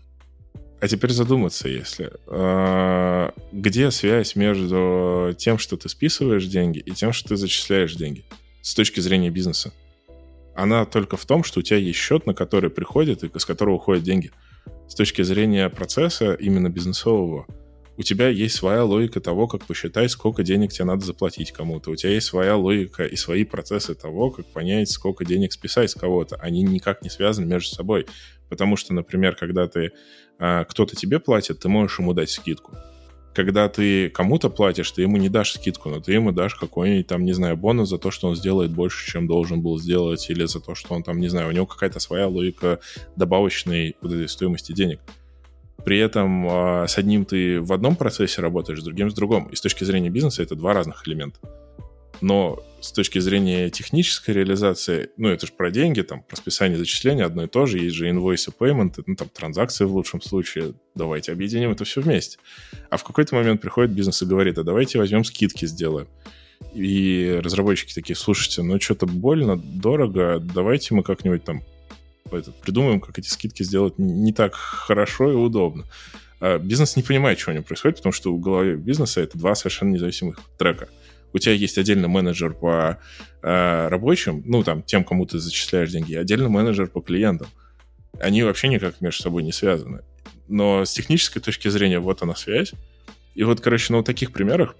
[0.79, 7.13] А теперь задуматься, если э, где связь между тем, что ты списываешь деньги, и тем,
[7.13, 8.25] что ты зачисляешь деньги
[8.61, 9.73] с точки зрения бизнеса?
[10.55, 13.75] Она только в том, что у тебя есть счет, на который приходит и с которого
[13.75, 14.31] уходят деньги.
[14.87, 17.47] С точки зрения процесса именно бизнесового,
[17.97, 21.89] у тебя есть своя логика того, как посчитать, сколько денег тебе надо заплатить кому-то.
[21.89, 25.95] У тебя есть своя логика и свои процессы того, как понять, сколько денег списать с
[25.95, 26.35] кого-то.
[26.35, 28.05] Они никак не связаны между собой.
[28.49, 29.91] Потому что, например, когда ты
[30.37, 32.77] а, кто-то тебе платит, ты можешь ему дать скидку.
[33.33, 37.25] Когда ты кому-то платишь, ты ему не дашь скидку, но ты ему дашь какой-нибудь там,
[37.25, 40.59] не знаю, бонус за то, что он сделает больше, чем должен был сделать, или за
[40.59, 42.79] то, что он там, не знаю, у него какая-то своя логика
[43.15, 44.99] добавочной вот этой стоимости денег.
[45.87, 49.45] При этом э, с одним ты в одном процессе работаешь, с другим с другом.
[49.45, 51.39] И с точки зрения бизнеса это два разных элемента.
[52.19, 57.23] Но с точки зрения технической реализации, ну, это же про деньги, там, про списание зачисления
[57.23, 61.31] одно и то же, есть же инвойсы, payment, ну, там, транзакции в лучшем случае, давайте
[61.31, 62.37] объединим это все вместе.
[62.89, 66.09] А в какой-то момент приходит бизнес и говорит, а давайте возьмем скидки сделаем.
[66.73, 71.63] И разработчики такие, слушайте, ну, что-то больно, дорого, давайте мы как-нибудь там
[72.33, 75.85] этот, придумаем, как эти скидки сделать не так хорошо и удобно.
[76.39, 79.55] А бизнес не понимает, что у него происходит, потому что у головы бизнеса это два
[79.55, 80.87] совершенно независимых трека.
[81.33, 82.99] У тебя есть отдельно менеджер по
[83.41, 87.47] э, рабочим, ну, там, тем, кому ты зачисляешь деньги, и отдельно менеджер по клиентам.
[88.19, 90.01] Они вообще никак между собой не связаны.
[90.47, 92.73] Но с технической точки зрения вот она связь.
[93.35, 94.75] И вот, короче, на вот таких примерах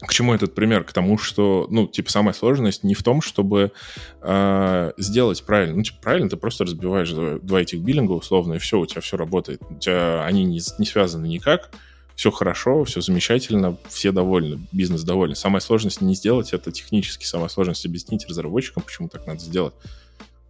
[0.00, 0.84] к чему этот пример?
[0.84, 3.72] К тому, что, ну, типа, самая сложность не в том, чтобы
[4.20, 5.76] э, сделать правильно.
[5.76, 9.16] Ну, типа, правильно, ты просто разбиваешь два, этих биллинга условно, и все, у тебя все
[9.16, 9.60] работает.
[9.70, 11.70] У тебя они не, не связаны никак,
[12.14, 15.34] все хорошо, все замечательно, все довольны, бизнес доволен.
[15.34, 19.74] Самая сложность не сделать это технически, самая сложность объяснить разработчикам, почему так надо сделать.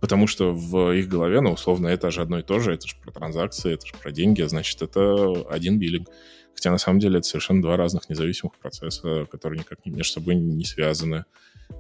[0.00, 2.94] Потому что в их голове, ну, условно, это же одно и то же, это же
[3.02, 6.08] про транзакции, это же про деньги, значит, это один биллинг.
[6.54, 10.64] Хотя на самом деле это совершенно два разных независимых процесса, которые никак между собой не
[10.64, 11.24] связаны.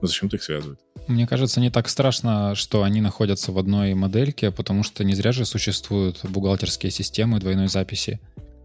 [0.00, 0.78] Но зачем ты их связывать?
[1.08, 5.32] Мне кажется, не так страшно, что они находятся в одной модельке, потому что не зря
[5.32, 8.20] же существуют бухгалтерские системы двойной записи.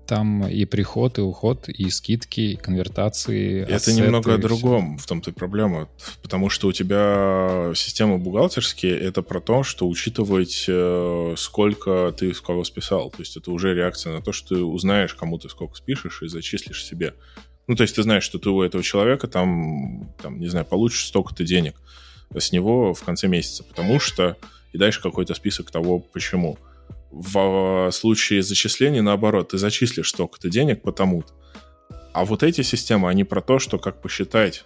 [0.10, 3.62] Там и приход, и уход, и скидки, и конвертации.
[3.62, 5.88] Это ассеты, немного о другом, в том-то и проблема.
[6.24, 12.42] Потому что у тебя система бухгалтерские, это про то, что учитывать, э, сколько ты с
[12.42, 13.12] кого списал.
[13.12, 16.28] То есть это уже реакция на то, что ты узнаешь, кому ты сколько спишешь и
[16.28, 17.14] зачислишь себе.
[17.68, 21.06] Ну, то есть ты знаешь, что ты у этого человека там, там не знаю, получишь
[21.06, 21.76] столько-то денег
[22.36, 24.38] с него в конце месяца, потому что
[24.74, 26.58] и дальше какой-то список того, почему
[27.12, 31.34] в случае зачисления, наоборот, ты зачислишь столько-то денег потому-то.
[32.14, 34.66] А вот эти системы, они про то, что как посчитать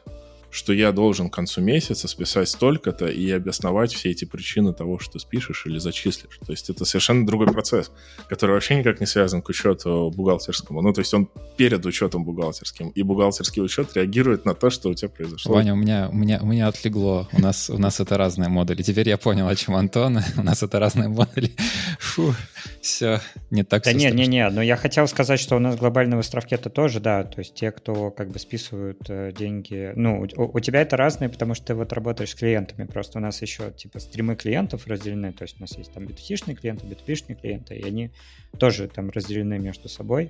[0.54, 5.18] что я должен к концу месяца списать столько-то и обосновать все эти причины того, что
[5.18, 6.40] спишешь или зачислишь.
[6.46, 7.92] То есть это совершенно другой процесс,
[8.30, 10.82] который вообще никак не связан к учету бухгалтерскому.
[10.82, 11.28] Ну, то есть он
[11.58, 15.56] перед учетом бухгалтерским, и бухгалтерский учет реагирует на то, что у тебя произошло.
[15.56, 17.28] Ваня, у меня, у меня, у меня отлегло.
[17.32, 18.84] У нас, у нас это разные модули.
[18.84, 20.20] Теперь я понял, о чем Антон.
[20.38, 21.52] У нас это разные модули.
[22.00, 22.36] Фу,
[22.82, 26.18] все, не так Да не, не, не, но я хотел сказать, что у нас глобальные
[26.18, 30.60] выставки это тоже, да, то есть те, кто как бы списывают э, деньги, ну, у,
[30.60, 32.86] тебя это разные, потому что ты вот работаешь с клиентами.
[32.86, 35.34] Просто у нас еще типа стримы клиентов разделены.
[35.34, 38.12] То есть у нас есть там B2C-шные клиенты, B2B-шные клиенты, и они
[38.58, 40.30] тоже там разделены между собой.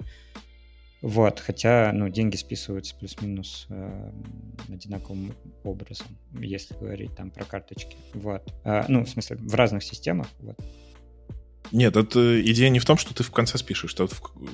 [1.01, 4.11] Вот, хотя, ну, деньги списываются плюс-минус э,
[4.69, 5.35] одинаковым
[5.65, 7.97] образом, если говорить там про карточки.
[8.13, 8.41] Вот.
[8.63, 10.27] Э, ну, в смысле, в разных системах.
[10.39, 10.57] Вот.
[11.73, 13.95] Нет, это идея не в том, что ты в конце спишешь.
[13.95, 14.07] Это,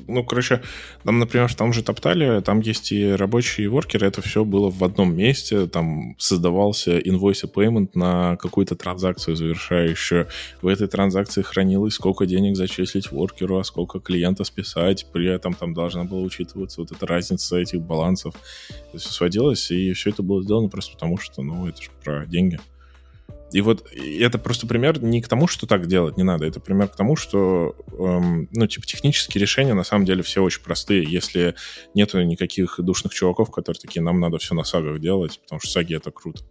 [0.08, 0.62] ну, короче,
[1.04, 4.70] там, например, в том же Топтале, там есть и рабочие, и воркеры, это все было
[4.70, 10.30] в одном месте, там создавался invoice payment на какую-то транзакцию завершающую.
[10.62, 15.74] В этой транзакции хранилось, сколько денег зачислить воркеру, а сколько клиента списать, при этом там
[15.74, 18.34] должна была учитываться вот эта разница этих балансов.
[18.94, 22.26] Это все сводилось, и все это было сделано просто потому, что, ну, это же про
[22.26, 22.62] деньги.
[23.52, 26.88] И вот это просто пример не к тому, что так делать не надо, это пример
[26.88, 31.56] к тому, что, эм, ну, типа, технические решения на самом деле все очень простые, если
[31.96, 35.96] нету никаких душных чуваков, которые такие, нам надо все на сагах делать, потому что саги—
[35.96, 36.44] это круто.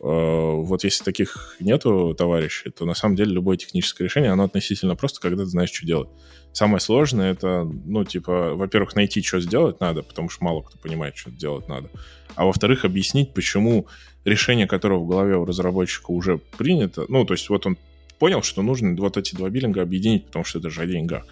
[0.00, 4.94] Э, вот если таких нету товарищей, то на самом деле любое техническое решение, оно относительно
[4.94, 6.08] просто, когда ты знаешь, что делать.
[6.52, 11.16] Самое сложное— это, ну, типа, во-первых, найти, что сделать надо, потому что мало кто понимает,
[11.16, 11.90] что делать надо,
[12.36, 13.88] а во-вторых, объяснить, почему
[14.28, 17.76] решение которого в голове у разработчика уже принято, ну, то есть вот он
[18.18, 21.24] понял, что нужно вот эти два биллинга объединить, потому что это же о деньгах.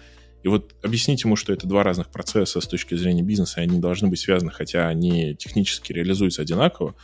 [0.43, 3.79] И вот объяснить ему, что это два разных процесса с точки зрения бизнеса, и они
[3.79, 6.95] должны быть связаны, хотя они технически реализуются одинаково,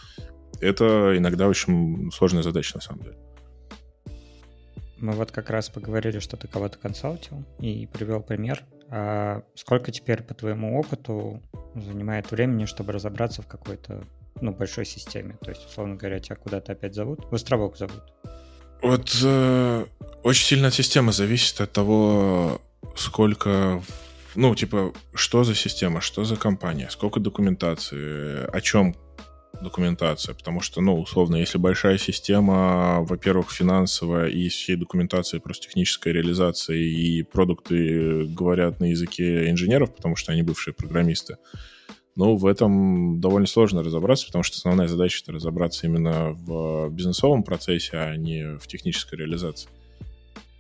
[0.62, 3.18] это иногда очень сложная задача на самом деле.
[4.98, 8.64] Мы вот как раз поговорили, что ты кого-то консалтил и привел пример.
[8.90, 11.42] А сколько теперь по твоему опыту
[11.76, 14.06] занимает времени, чтобы разобраться в какой-то
[14.42, 15.38] ну, большой системе.
[15.42, 18.02] То есть, условно говоря, тебя куда-то опять зовут, в островок зовут.
[18.82, 19.86] Вот э,
[20.24, 22.62] очень сильно от системы зависит от того,
[22.96, 23.82] сколько
[24.36, 28.96] ну, типа, что за система, что за компания, сколько документации, о чем
[29.62, 36.14] документация, потому что, ну, условно, если большая система, во-первых, финансовая и всей документации просто техническая
[36.14, 41.38] реализация, и продукты говорят на языке инженеров, потому что они бывшие программисты,
[42.16, 47.44] ну, в этом довольно сложно разобраться, потому что основная задача— это разобраться именно в бизнесовом
[47.44, 49.70] процессе, а не в технической реализации.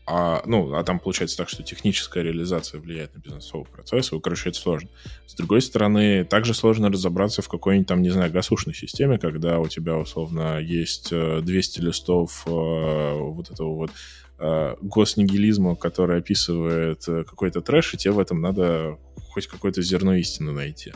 [0.06, 4.49] А, ну, а там получается так, что техническая реализация влияет на бизнесовый процесс, и, короче,
[4.49, 4.89] это сложно.
[5.28, 9.68] С другой стороны, также сложно разобраться в какой-нибудь там, не знаю, гасушной системе, когда у
[9.68, 13.91] тебя, условно, есть 200 э, листов э, вот этого вот
[14.39, 18.97] э, госнигилизма, который описывает э, какой-то трэш, и тебе в этом надо
[19.30, 20.91] хоть какое-то зерно истины найти.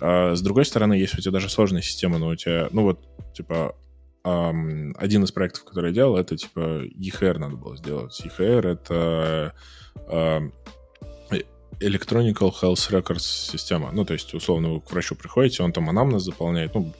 [0.00, 3.00] А с другой стороны, если у тебя даже сложная система, но у тебя, ну вот,
[3.34, 3.74] типа,
[4.22, 8.20] Um, один из проектов, который я делал, это типа EHR надо было сделать.
[8.20, 9.54] EHR— это
[9.96, 10.52] uh,
[11.80, 13.90] Electronical Health Records система.
[13.92, 16.92] Ну, то есть, условно, вы к врачу приходите, он там анамнез заполняет, ну,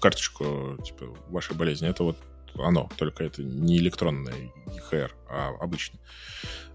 [0.00, 1.88] карточку, типа, вашей болезни.
[1.88, 2.16] Это вот
[2.62, 6.00] оно, только это не электронное EHR, а обычный.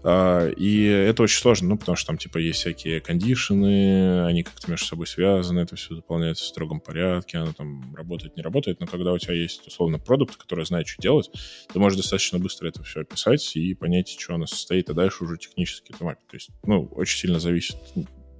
[0.04, 4.70] А, и это очень сложно, ну, потому что там, типа, есть всякие кондишены, они как-то
[4.70, 8.86] между собой связаны, это все заполняется в строгом порядке, оно там работает, не работает, но
[8.86, 11.30] когда у тебя есть, условно, продукт, который знает, что делать,
[11.72, 15.38] ты можешь достаточно быстро это все описать и понять, что оно состоит, а дальше уже
[15.38, 16.26] технически это мапить.
[16.26, 17.76] То есть, ну, очень сильно зависит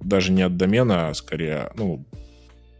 [0.01, 2.05] даже не от домена, а скорее, ну,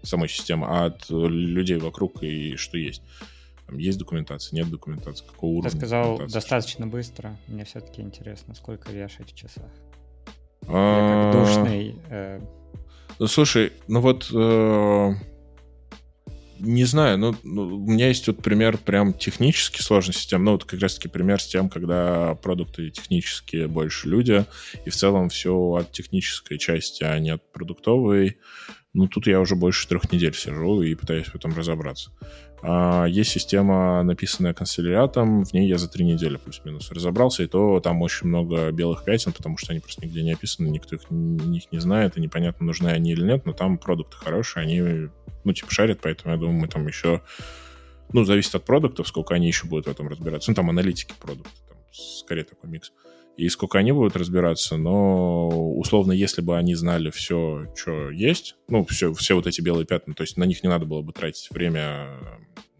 [0.03, 3.01] самой системы, а от людей вокруг и что есть.
[3.65, 7.37] Там есть документация, нет документации, какого уровня Ты сказал достаточно быстро.
[7.47, 9.71] Мне все-таки интересно, сколько вешать в часах.
[10.67, 11.95] Я как душный...
[12.09, 12.39] Э,
[13.19, 14.29] ну, слушай, ну вот...
[14.33, 15.13] Э,
[16.59, 20.45] не знаю, ну, ну, у меня есть вот пример прям технически сложной системы.
[20.45, 24.45] Ну, вот как раз-таки пример с тем, когда продукты технические больше люди,
[24.85, 28.37] и в целом все от технической части, а не от продуктовой.
[28.93, 32.11] Ну, тут я уже больше трех недель сижу и пытаюсь в этом разобраться.
[32.65, 37.81] А, есть система, написанная канцеляриатом, в ней я за три недели плюс-минус разобрался, и то
[37.81, 41.69] там очень много белых пятен, потому что они просто нигде не описаны, никто их, них
[41.73, 45.09] не знает, и непонятно, нужны они или нет, но там продукты хорошие, они,
[45.43, 47.21] ну, типа, шарят, поэтому я думаю, мы там еще,
[48.13, 50.49] ну, зависит от продуктов, сколько они еще будут в этом разбираться.
[50.49, 52.93] Ну, там аналитики продукта, там, скорее такой микс
[53.35, 58.85] и сколько они будут разбираться, но условно, если бы они знали все, что есть, ну,
[58.85, 61.49] все, все вот эти белые пятна, то есть на них не надо было бы тратить
[61.49, 62.19] время,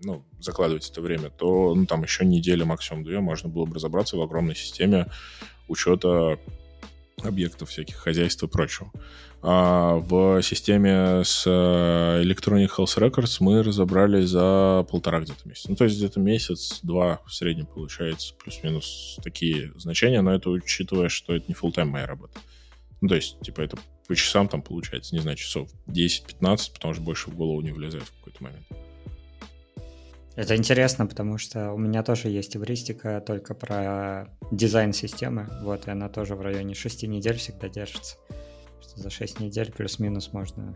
[0.04, 4.16] ну, закладывать это время, то ну, там еще неделя, максимум две, можно было бы разобраться
[4.16, 5.08] в огромной системе
[5.68, 6.40] учета
[7.26, 8.92] объектов всяких хозяйств и прочего.
[9.42, 15.70] А в системе с э, Electronic Health Records мы разобрались за полтора где-то месяца.
[15.70, 21.36] Ну, то есть где-то месяц-два в среднем получается плюс-минус такие значения, но это учитывая, что
[21.36, 22.40] это не full-time моя работа.
[23.02, 27.04] Ну, то есть, типа, это по часам там получается, не знаю, часов 10-15, потому что
[27.04, 28.66] больше в голову не влезает в какой-то момент.
[30.36, 35.48] Это интересно, потому что у меня тоже есть эвристика только про дизайн системы.
[35.62, 38.18] Вот, и она тоже в районе 6 недель всегда держится
[38.94, 40.76] что за 6 недель плюс-минус можно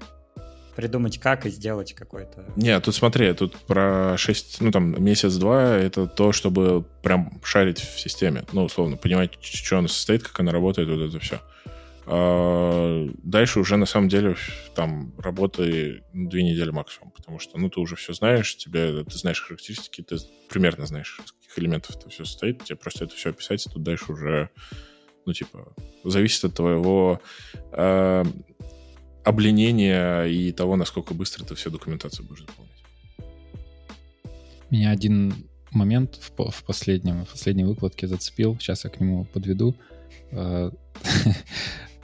[0.76, 2.46] придумать, как и сделать какой-то...
[2.56, 8.00] Не, тут смотри, тут про 6, ну там месяц-два, это то, чтобы прям шарить в
[8.00, 8.44] системе.
[8.52, 11.42] Ну, условно, понимать, что она состоит, как она работает, вот это все.
[12.10, 14.38] А дальше уже на самом деле
[14.76, 19.18] там работы ну, две недели максимум, потому что, ну, ты уже все знаешь, тебе, ты
[19.18, 20.16] знаешь характеристики, ты
[20.48, 23.84] примерно знаешь, из каких элементов это все состоит, тебе просто это все описать, и тут
[23.84, 24.50] дальше уже
[25.26, 25.74] ну, типа,
[26.06, 27.20] зависит от твоего
[27.74, 28.24] э,
[29.26, 32.84] обленения и того, насколько быстро ты всю документацию будешь заполнять.
[34.70, 35.34] Меня один
[35.72, 38.58] момент в, в, последнем, в последней выкладке зацепил.
[38.58, 39.76] Сейчас я к нему подведу.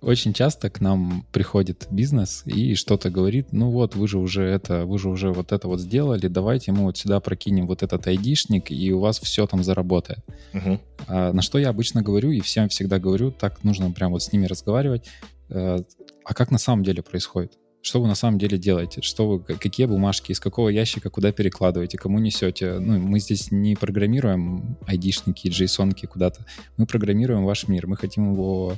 [0.00, 4.44] Э, очень часто к нам приходит бизнес и что-то говорит, ну вот, вы же уже
[4.44, 8.06] это, вы же уже вот это вот сделали, давайте мы вот сюда прокинем вот этот
[8.06, 10.20] айдишник, и у вас все там заработает.
[10.52, 10.80] Uh-huh.
[11.06, 14.32] А, на что я обычно говорю, и всем всегда говорю, так нужно прям вот с
[14.32, 15.06] ними разговаривать,
[15.50, 15.78] а,
[16.24, 17.52] а как на самом деле происходит?
[17.82, 19.00] Что вы на самом деле делаете?
[19.00, 22.78] Что вы, какие бумажки, из какого ящика куда перекладываете, кому несете?
[22.78, 26.44] Ну, мы здесь не программируем айдишники, джейсонки куда-то.
[26.76, 27.86] Мы программируем ваш мир.
[27.86, 28.74] Мы хотим его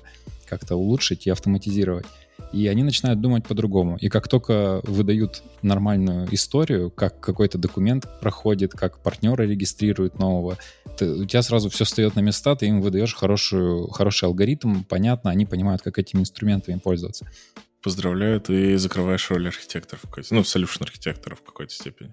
[0.47, 2.07] как-то улучшить и автоматизировать.
[2.53, 3.97] И они начинают думать по-другому.
[3.97, 10.59] И как только выдают нормальную историю, как какой-то документ проходит, как партнеры регистрируют нового,
[10.99, 15.31] ты, у тебя сразу все встает на места, ты им выдаешь хорошую, хороший алгоритм, понятно,
[15.31, 17.27] они понимают, как этими инструментами пользоваться.
[17.83, 22.13] Поздравляю, ты закрываешь роль архитектора, в какой-то, ну, solution архитектора в какой-то степени.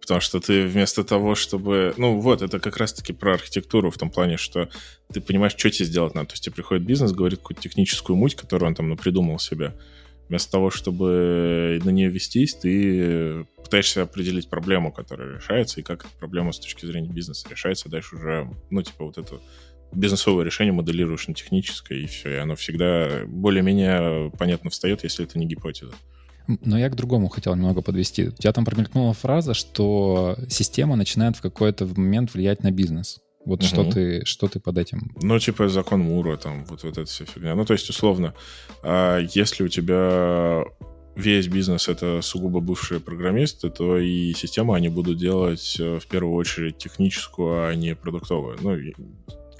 [0.00, 1.94] Потому что ты вместо того, чтобы...
[1.96, 4.68] Ну вот, это как раз-таки про архитектуру в том плане, что
[5.12, 6.28] ты понимаешь, что тебе сделать надо.
[6.28, 9.74] То есть тебе приходит бизнес, говорит какую-то техническую муть, которую он там ну, придумал себе.
[10.28, 16.14] Вместо того, чтобы на нее вестись, ты пытаешься определить проблему, которая решается, и как эта
[16.18, 17.88] проблема с точки зрения бизнеса решается.
[17.88, 19.40] Дальше уже, ну, типа вот это
[19.92, 22.34] бизнесовое решение моделируешь на техническое, и все.
[22.34, 25.94] И оно всегда более-менее понятно встает, если это не гипотеза.
[26.46, 28.28] Но я к другому хотел немного подвести.
[28.28, 33.20] У тебя там промелькнула фраза, что система начинает в какой-то момент влиять на бизнес.
[33.44, 33.66] Вот угу.
[33.66, 35.12] что, ты, что ты под этим?
[35.20, 37.54] Ну, типа закон Мура, там, вот, вот эта вся фигня.
[37.54, 38.34] Ну, то есть, условно,
[38.82, 40.64] а если у тебя
[41.16, 46.34] весь бизнес— это сугубо бывшие программисты, то и систему они будут делать э, в первую
[46.34, 48.58] очередь техническую, а не продуктовую.
[48.60, 48.76] Ну,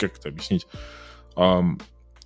[0.08, 0.66] как это объяснить?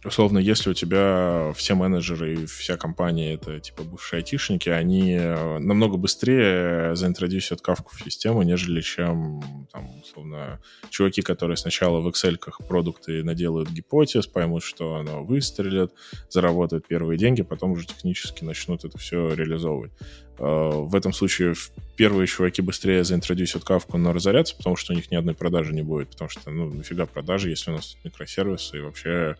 [0.07, 5.59] Условно, если у тебя все менеджеры и вся компания это типа бывшие айтишники, они э,
[5.59, 12.39] намного быстрее заинтродюсят кавку в систему, нежели чем, там, условно, чуваки, которые сначала в Excel
[12.69, 15.93] продукты наделают гипотез, поймут, что оно выстрелит,
[16.31, 19.93] заработают первые деньги, потом уже технически начнут это все реализовывать.
[20.39, 21.55] Э, в этом случае
[21.97, 25.83] первые чуваки быстрее заинтродюсят кавку, но разорятся, потому что у них ни одной продажи не
[25.83, 29.37] будет, потому что, ну, нафига продажи, если у нас микросервисы и вообще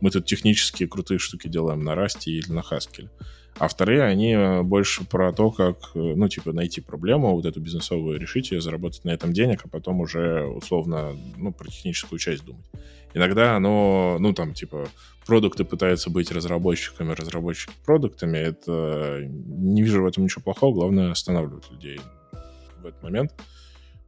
[0.00, 3.08] мы тут технические крутые штуки делаем на Расте или на Haskell.
[3.58, 7.60] А вторые, они э, больше про то, как, э, ну, типа, найти проблему, вот эту
[7.60, 12.44] бизнесовую решить ее, заработать на этом денег, а потом уже, условно, ну, про техническую часть
[12.44, 12.64] думать.
[13.12, 14.88] Иногда оно, ну, там, типа,
[15.26, 18.38] продукты пытаются быть разработчиками, разработчики продуктами.
[18.38, 22.00] Это не вижу в этом ничего плохого, главное останавливать людей
[22.82, 23.32] в этот момент.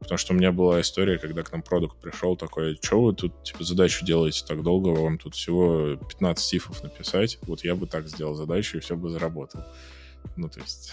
[0.03, 3.43] Потому что у меня была история, когда к нам продукт пришел такой, что вы тут
[3.45, 8.09] типа задачу делаете так долго, вам тут всего 15 сифов написать, вот я бы так
[8.09, 9.63] сделал задачу, и все бы заработал.
[10.37, 10.93] Ну, то есть...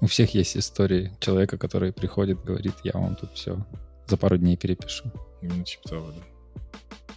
[0.00, 3.64] У всех есть истории человека, который приходит, говорит, я вам тут все
[4.06, 5.04] за пару дней перепишу.
[5.42, 6.60] Ну, типа того, да.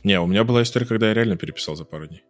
[0.03, 2.23] Не, у меня была история, когда я реально переписал за пару дней.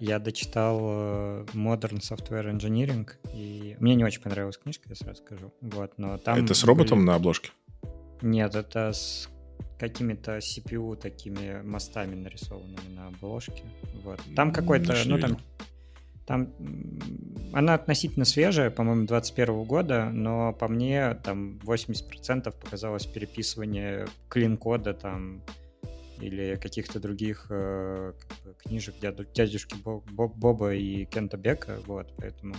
[0.00, 5.52] Я дочитал э, Modern Software Engineering, и мне не очень понравилась книжка, я сразу скажу.
[5.60, 7.06] Вот, но там это с роботом были...
[7.08, 7.50] на обложке?
[8.22, 9.28] Нет, это с
[9.78, 13.64] какими-то CPU такими мостами нарисованными на обложке.
[14.04, 14.20] Вот.
[14.36, 15.38] Там какой-то, ну там,
[16.26, 16.52] там
[17.52, 25.42] она относительно свежая, по-моему, 21 года, но по мне там 80% показалось переписывание клин-кода там
[26.20, 28.12] или каких-то других э,
[28.58, 32.56] книжек дяду, дядюшки Боб, Боб, Боба и Кента Бека, вот, поэтому...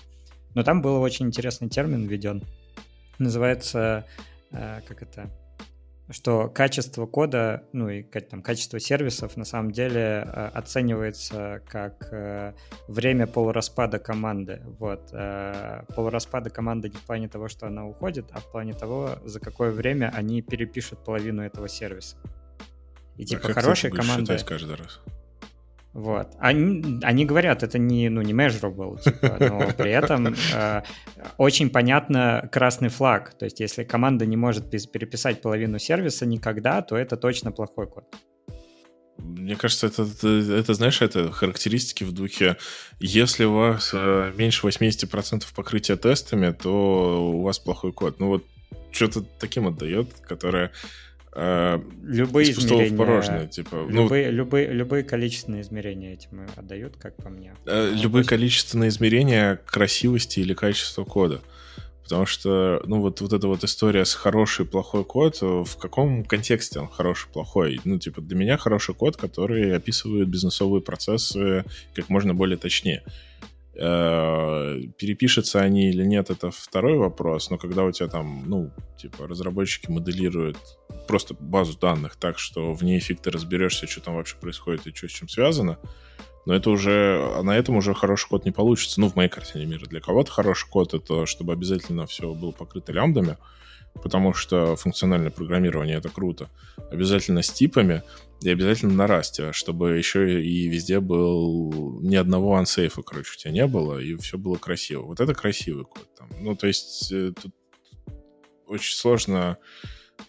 [0.56, 2.44] Но там был очень интересный термин введен.
[3.20, 4.06] Называется,
[4.52, 5.30] э, как это,
[6.12, 12.54] что качество кода, ну и там, качество сервисов на самом деле э, оценивается как э,
[12.88, 14.62] время полураспада команды.
[14.80, 15.10] Вот.
[15.12, 19.40] Э, полураспада команды не в плане того, что она уходит, а в плане того, за
[19.40, 22.18] какое время они перепишут половину этого сервиса.
[23.20, 24.38] И типа а хорошая команда...
[24.46, 25.02] каждый раз?
[25.92, 26.30] Вот.
[26.40, 30.84] Они, они говорят, это не, ну, не measurable, типа, но при этом э,
[31.38, 33.34] очень понятно красный флаг.
[33.38, 38.06] То есть, если команда не может переписать половину сервиса никогда, то это точно плохой код.
[39.18, 42.56] Мне кажется, это, это, это, знаешь, это характеристики в духе,
[43.02, 48.22] если у вас э, меньше 80% покрытия тестами, то у вас плохой код.
[48.22, 48.46] Ну вот
[48.92, 50.72] что-то таким отдает, которое
[51.42, 53.88] Э, любые измерения, в порожнее, типа.
[53.88, 57.56] Любые, ну, любые, любые количественные измерения этим отдают, как по мне.
[57.66, 58.30] Э, любые есть...
[58.30, 61.40] количественные измерения красивости или качества кода.
[62.04, 66.80] Потому что, ну, вот, вот эта вот история с хороший плохой код, в каком контексте
[66.80, 67.80] он хороший плохой?
[67.86, 71.64] Ну, типа, для меня хороший код, который описывает бизнесовые процессы
[71.94, 73.04] как можно более точнее.
[73.82, 79.26] Э, перепишутся они или нет, это второй вопрос, но когда у тебя там, ну, типа,
[79.26, 80.58] разработчики моделируют
[81.08, 84.94] просто базу данных так, что в ней фиг ты разберешься, что там вообще происходит и
[84.94, 85.80] что с чем связано,
[86.46, 89.00] но это уже, на этом уже хороший код не получится.
[89.00, 89.86] Ну, в моей картине мира.
[89.86, 93.38] Для кого-то хороший код— это чтобы обязательно все было покрыто лямбдами,
[94.02, 96.50] потому что функциональное программирование— это круто.
[96.92, 98.04] Обязательно с типами
[98.42, 103.52] и обязательно на расте, чтобы еще и везде был ни одного ансейфа, короче, у тебя
[103.52, 105.04] не было, и все было красиво.
[105.04, 106.08] Вот это красивый код.
[106.18, 106.30] Там.
[106.40, 107.54] Ну, то есть э, тут
[108.68, 109.58] очень сложно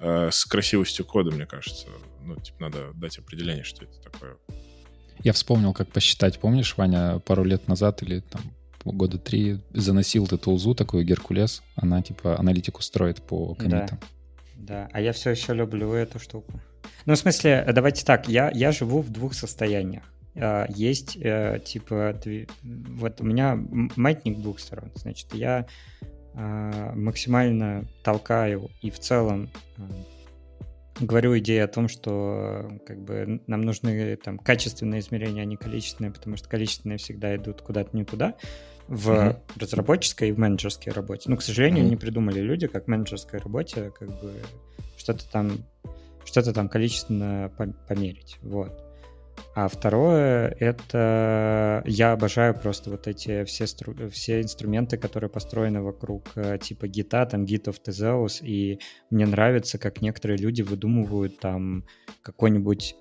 [0.01, 1.89] э, с красивостью кода, мне кажется.
[2.23, 4.37] Ну, типа, надо дать определение, что это такое.
[5.23, 6.41] Я вспомнил, как посчитать.
[6.41, 8.43] Помнишь, Ваня, пару лет назад или там
[8.85, 11.62] года три заносил ты тулзу, такую Геркулес.
[11.76, 13.99] Она типа аналитику строит по комитам.
[14.57, 14.89] Да, да.
[14.93, 16.53] А я все еще люблю эту штуку.
[17.07, 20.05] Ну, в смысле, давайте так, я, я живу в двух состояниях.
[20.37, 22.16] А, есть, э, типа,
[22.62, 23.59] вот у меня
[23.97, 24.91] маятник двух сторон.
[24.95, 25.66] Значит, я
[26.35, 29.83] э, максимально толкаю и в целом э,
[31.01, 36.12] говорю идею о том, что как бы нам нужны там качественные измерения, а не количественные,
[36.12, 38.35] потому что количественные всегда идут куда-то не туда
[38.91, 39.36] в mm-hmm.
[39.57, 41.30] разработческой и в менеджерской работе.
[41.30, 41.91] Ну, к сожалению, mm-hmm.
[41.91, 44.34] не придумали люди, как в менеджерской работе как бы
[44.99, 45.53] что-то там
[46.24, 47.51] что-то там количественно
[47.88, 48.38] померить.
[48.43, 48.72] Вот.
[49.55, 53.95] А второе— это я обожаю просто вот эти все, стру...
[54.11, 58.80] все инструменты, которые построены вокруг э, типа гита, там Git of Theseus, и
[59.11, 61.84] мне нравится, как некоторые люди выдумывают там
[62.22, 62.95] какой-нибудь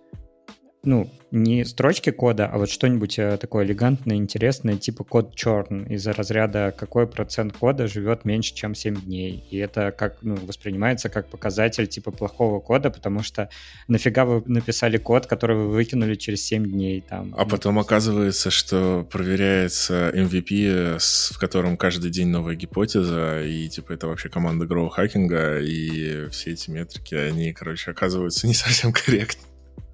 [0.84, 6.14] ну, не строчки кода, а вот что-нибудь э, такое элегантное, интересное, типа код черн из-за
[6.14, 9.44] разряда какой процент кода живет меньше, чем 7 дней.
[9.52, 13.50] И это как, ну, воспринимается как показатель типа плохого кода, потому что
[13.88, 17.36] нафига вы написали код, который вы выкинули через 7 дней там.
[17.38, 20.98] А потом оказывается, что проверяется MVP,
[21.34, 26.72] в котором каждый день новая гипотеза, и типа это вообще команда гроу-хакинга, и все эти
[26.72, 29.49] метрики, они, короче, оказываются не совсем корректны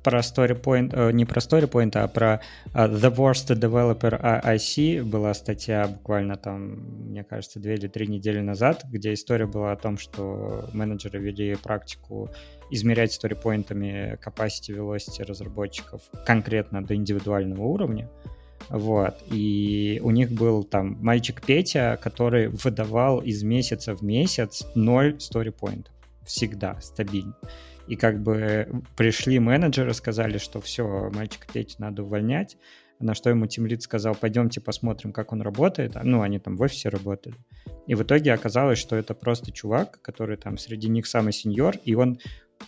[0.06, 2.40] про StoryPoint, э, не про StoryPoint, а про
[2.74, 6.62] э, The Worst Developer IC была статья буквально там,
[7.10, 11.56] мне кажется, две или три недели назад, где история была о том, что менеджеры вели
[11.56, 12.30] практику
[12.70, 18.08] измерять сторипоинтами capacity velocity разработчиков конкретно до индивидуального уровня.
[18.70, 19.16] Вот.
[19.32, 25.94] И у них был там мальчик Петя, который выдавал из месяца в месяц ноль сторипоинтов.
[26.26, 27.36] Всегда, стабильно.
[27.88, 32.58] И как бы пришли менеджеры, сказали, что все, мальчика Петю надо увольнять.
[33.00, 35.98] На что ему Тимлит сказал, пойдемте посмотрим, как он работает.
[36.02, 37.36] Ну, они там в офисе работали.
[37.88, 41.94] И в итоге оказалось, что это просто чувак, который там среди них самый сеньор, и
[41.94, 42.20] он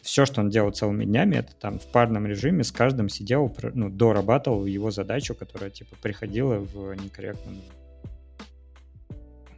[0.01, 3.89] все, что он делал целыми днями, это там в парном режиме с каждым сидел, ну,
[3.89, 7.55] дорабатывал его задачу, которая, типа, приходила в некорректном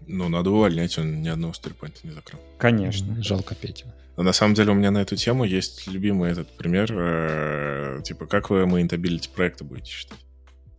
[0.10, 2.40] ну, надо увольнять, он ни одного стрипоинта не закрыл.
[2.58, 3.22] Конечно.
[3.24, 3.86] Жалко Петю.
[4.18, 8.26] Но на самом деле у меня на эту тему есть любимый этот пример, э, типа,
[8.26, 10.20] как вы maintainability проекта будете считать?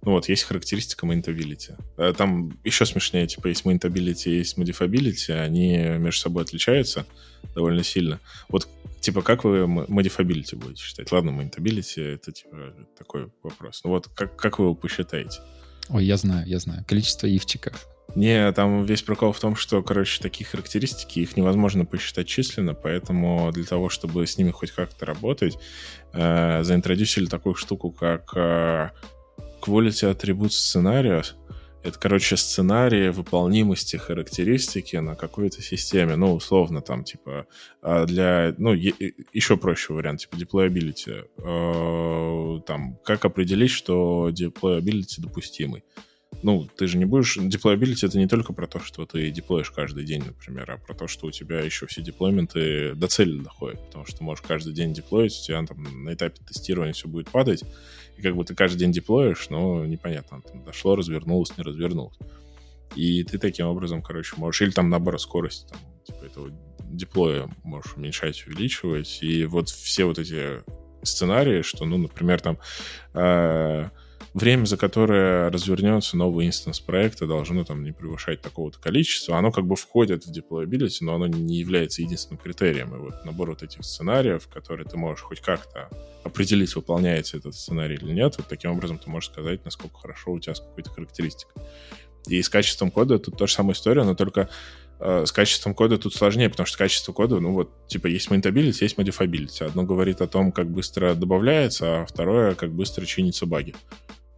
[0.02, 1.06] Ну вот, есть характеристика.
[1.96, 7.06] Э, там еще смешнее, типа, есть maintainability, есть modifability, они между собой отличаются
[7.54, 8.18] довольно сильно.
[8.48, 8.68] Вот,
[9.00, 11.12] типа, как вы modifability будете считать?
[11.12, 13.82] Ладно, maintainability— это, типа, такой вопрос.
[13.84, 15.40] Ну вот, как, как вы его посчитаете?
[15.88, 16.84] Ой, я знаю, я знаю.
[16.86, 17.86] Количество ивчиков.
[18.14, 23.50] Не, там весь прикол в том, что, короче, такие характеристики, их невозможно посчитать численно, поэтому
[23.52, 25.58] для того, чтобы с ними хоть как-то работать,
[26.12, 28.90] э, заинтродюсили такую штуку, как э,
[29.60, 31.34] Quality Attribute Scenarios.
[31.82, 36.16] Это, короче, сценарии выполнимости характеристики на какой-то системе.
[36.16, 37.46] Ну, условно, там, типа,
[37.80, 38.54] а для...
[38.58, 41.26] Ну, еще проще вариант, типа, deployability.
[41.38, 45.84] Э, там, как определить, что deployability допустимый
[46.42, 47.36] ну, ты же не будешь...
[47.36, 51.06] Deployability— это не только про то, что ты деплоишь каждый день, например, а про то,
[51.06, 55.38] что у тебя еще все деплойменты до цели доходят, потому что можешь каждый день деплоить,
[55.38, 57.64] у тебя там на этапе тестирования все будет падать,
[58.16, 62.16] и как бы ты каждый день деплоишь, но непонятно, там дошло, развернулось, не развернулось.
[62.96, 64.62] И ты таким образом, короче, можешь...
[64.62, 69.18] Или там, наоборот, скорость там, типа этого деплоя можешь уменьшать, увеличивать.
[69.22, 70.62] И вот все вот эти
[71.02, 72.58] сценарии, что, ну, например, там...
[73.14, 73.90] Э-
[74.34, 79.38] время, за которое развернется новый инстанс проекта, должно там не превышать такого-то количества.
[79.38, 82.94] Оно как бы входит в deployability, но оно не является единственным критерием.
[82.94, 85.88] И вот набор вот этих сценариев, которые ты можешь хоть как-то
[86.24, 90.38] определить, выполняется этот сценарий или нет, вот таким образом ты можешь сказать, насколько хорошо у
[90.38, 91.62] тебя с какой-то характеристикой.
[92.26, 94.50] И с качеством кода тут та же самая история, но только
[95.00, 98.76] э, с качеством кода тут сложнее, потому что качество кода, ну вот, типа, есть maintainability,
[98.82, 99.64] есть modifiability.
[99.64, 103.74] Одно говорит о том, как быстро добавляется, а второе, как быстро чинятся баги.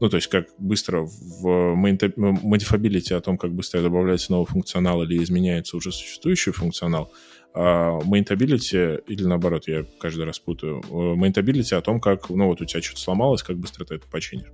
[0.02, 5.22] Ну, то есть как быстро в модифабилити о том, как быстро добавляется новый функционал или
[5.22, 7.12] изменяется уже существующий функционал,
[7.54, 12.64] а maintainability, или наоборот, я каждый раз путаю, maintainability о том, как, ну, вот у
[12.64, 14.48] тебя что-то сломалось, как быстро ты это починишь.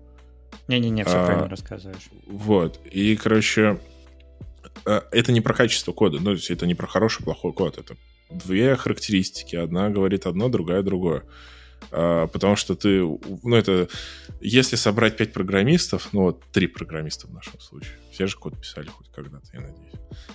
[0.69, 2.11] Не-не-не, все а, правильно рассказываешь.
[2.27, 2.79] Вот.
[2.85, 3.81] И, короче,
[4.85, 7.79] э, это не про качество кода, ну, то есть это не про хороший, плохой код,
[7.79, 7.97] это
[8.29, 9.57] две характеристики.
[9.57, 11.25] Одна говорит одно, другая другое.
[11.91, 13.89] А, потому что ты, ну это,
[14.41, 18.89] если собрать пять программистов, ну вот три программиста в нашем случае, все же код писали
[18.89, 19.95] хоть когда-то, я надеюсь.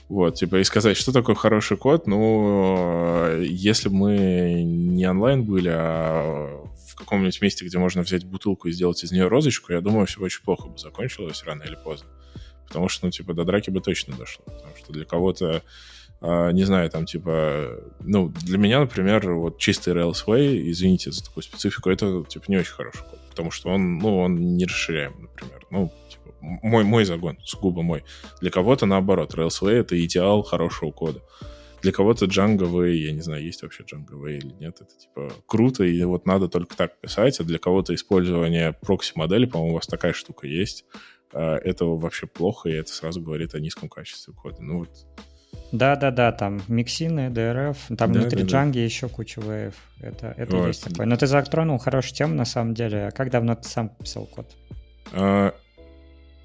[0.09, 5.69] Вот, типа, и сказать, что такое хороший код, ну, если бы мы не онлайн были,
[5.73, 10.05] а в каком-нибудь месте, где можно взять бутылку и сделать из нее розочку, я думаю,
[10.05, 12.07] все очень плохо бы закончилось рано или поздно.
[12.67, 14.45] Потому что, ну, типа, до драки бы точно дошло.
[14.45, 15.63] Потому что для кого-то
[16.23, 21.89] не знаю, там, типа, ну, для меня, например, вот чистый Railsway, извините за такую специфику,
[21.89, 25.67] это, типа, не очень хороший код, потому что он, ну, он не расширяем, например.
[25.69, 28.05] Ну, типа, мой, мой загон, сугубо мой.
[28.39, 31.19] Для кого-то, наоборот, Railsway— это идеал хорошего кода.
[31.81, 35.33] Для кого-то Django Way, я не знаю, есть вообще Django Way или нет, это, типа,
[35.45, 39.87] круто, и вот надо только так писать, а для кого-то использование прокси-модели, по-моему, у вас
[39.87, 40.85] такая штука есть,
[41.33, 44.61] а, это вообще плохо, и это сразу говорит о низком качестве кода.
[44.61, 45.05] Ну, вот
[45.73, 48.79] да-да-да, там миксины, DRF, там да, внутри да, Django да.
[48.79, 49.73] еще куча вейв.
[49.99, 50.67] Это, это вот.
[50.67, 51.07] есть такое.
[51.07, 53.07] Но ты затронул хорошую тему, на самом деле.
[53.07, 54.45] А как давно ты сам писал код?
[55.13, 55.51] А,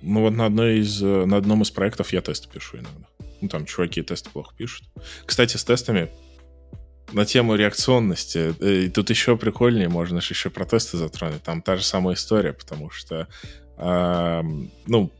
[0.00, 3.06] ну вот на, одной из, на одном из проектов я тесты пишу иногда.
[3.42, 4.88] Ну там чуваки тесты плохо пишут.
[5.26, 6.08] Кстати, с тестами
[7.12, 8.54] на тему реакционности.
[8.60, 11.42] Э, тут еще прикольнее, можно же еще про тесты затронуть.
[11.42, 13.28] Там та же самая история, потому что,
[13.76, 14.42] э,
[14.86, 15.12] ну,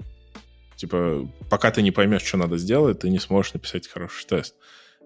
[0.79, 4.55] Типа, пока ты не поймешь, что надо сделать, ты не сможешь написать хороший тест.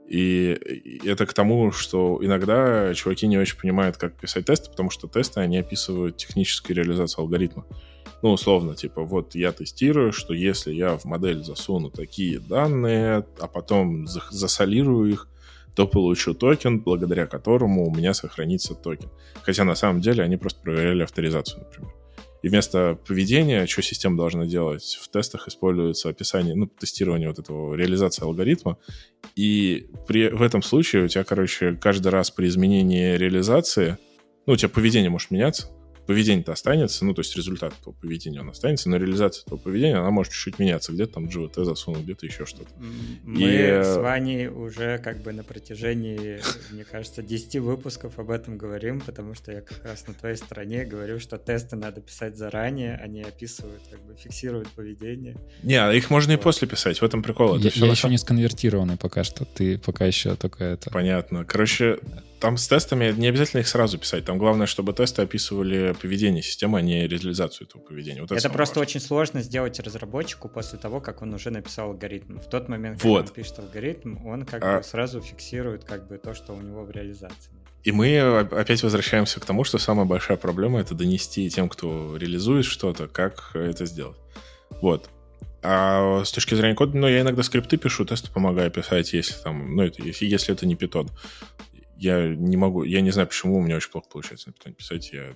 [0.07, 5.09] И это к тому, что иногда чуваки не очень понимают, как писать тесты, потому что
[5.09, 7.65] тесты, они описывают техническую реализацию алгоритма.
[8.21, 13.49] Ну, условно, типа, вот я тестирую, что если я в модель засуну такие данные, а
[13.49, 15.27] потом засолирую их,
[15.75, 19.09] то получу токен, благодаря которому у меня сохранится токен.
[19.43, 22.02] Хотя на самом деле они просто проверяли авторизацию, например.
[22.43, 27.75] И вместо поведения, что система должна делать, в тестах используется описание, ну, тестирование вот этого,
[27.75, 28.79] реализации алгоритма.
[29.37, 33.97] И при, в этом случае у тебя, короче, каждый раз при изменении реализации,
[34.47, 35.69] ну, у тебя поведение может меняться,
[36.07, 40.11] поведение-то останется, ну, то есть результат этого поведения, он останется, но реализация этого поведения, она
[40.11, 40.93] может чуть-чуть меняться.
[40.93, 42.71] Где-то там GVT засунул, где-то еще что-то.
[43.25, 43.83] Мы и...
[43.83, 46.41] с Ваней уже как бы на протяжении,
[46.71, 50.85] мне кажется, 10 выпусков об этом говорим, потому что я как раз на твоей стороне
[50.85, 55.37] говорю, что тесты надо писать заранее, они описывают, как бы фиксируют поведение.
[55.63, 56.41] Не, а их можно вот.
[56.41, 57.57] и после писать, в этом прикол.
[57.57, 60.91] Это я, я еще не сконвертированный пока что, ты пока еще только это...
[60.91, 61.45] Понятно.
[61.45, 61.99] Короче,
[62.43, 64.25] там с тестами не обязательно их сразу писать.
[64.25, 68.21] Там главное, чтобы тесты описывали поведение системы, а не реализацию этого поведения.
[68.21, 68.91] Вот это, это просто важно.
[68.91, 72.41] очень сложно сделать разработчику после того, как он уже написал алгоритм.
[72.41, 73.29] В тот момент, когда вот.
[73.29, 74.79] он пишет алгоритм, он как а...
[74.79, 77.53] бы сразу фиксирует как бы то, что у него в реализации.
[77.85, 82.65] И мы опять возвращаемся к тому, что самая большая проблема это донести тем, кто реализует
[82.65, 84.19] что-то, как это сделать.
[84.81, 85.09] Вот.
[85.63, 89.77] А с точки зрения кода, ну, я иногда скрипты пишу, тесты помогаю писать, если там,
[89.77, 91.09] ну, это, если, если это не питон
[92.03, 95.13] я не могу, я не знаю, почему у меня очень плохо получается на питоне писать.
[95.13, 95.35] Я,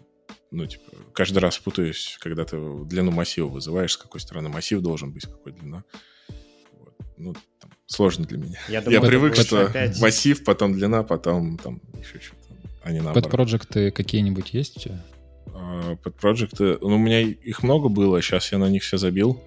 [0.51, 5.13] ну, типа, каждый раз путаюсь, когда ты длину массива вызываешь, с какой стороны массив должен
[5.13, 5.85] быть, с какой длина.
[6.73, 6.95] Вот.
[7.17, 8.59] Ну, там, сложно для меня.
[8.69, 10.01] Я, думаю, я привык, что опять...
[10.01, 13.25] массив, потом длина, потом там еще что-то, а не наоборот.
[13.25, 15.05] Подпроекты какие-нибудь есть у тебя?
[15.55, 19.41] А, подпроекты, ну, у меня их много было, сейчас я на них все забил.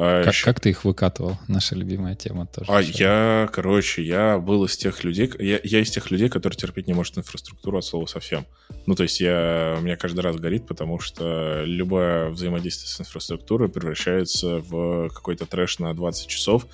[0.00, 0.44] А как, еще...
[0.44, 1.38] как ты их выкатывал?
[1.48, 2.70] Наша любимая тема тоже.
[2.70, 6.86] А я, короче, я был из тех людей, я, я из тех людей, которые терпеть
[6.86, 8.46] не может инфраструктуру от слова совсем.
[8.86, 13.68] Ну, то есть я, у меня каждый раз горит, потому что любое взаимодействие с инфраструктурой
[13.68, 16.66] превращается в какой-то трэш на 20 часов,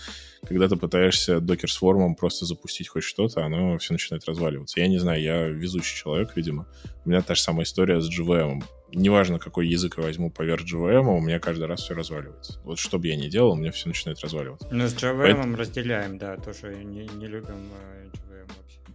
[0.47, 4.81] когда ты пытаешься докер с формом просто запустить хоть что-то, оно все начинает разваливаться.
[4.81, 6.67] Я не знаю, я везучий человек, видимо.
[7.05, 8.63] У меня та же самая история с JVM
[8.95, 12.61] неважно, какой язык я возьму поверх JVM, у меня каждый раз все разваливается.
[12.65, 14.69] Вот что бы я ни делал, у меня все начинает разваливаться.
[14.71, 15.57] Ну, с JVM Поэтому...
[15.57, 18.09] разделяем, да, тоже не, не любим э.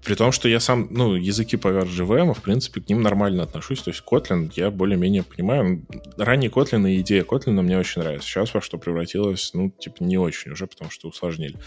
[0.03, 3.81] При том, что я сам, ну, языки поверх JVM, в принципе, к ним нормально отношусь.
[3.81, 5.85] То есть Kotlin я более-менее понимаю.
[6.17, 8.27] Ранний Kotlin и идея Kotlin мне очень нравится.
[8.27, 11.57] Сейчас во что превратилось, ну, типа, не очень уже, потому что усложнили.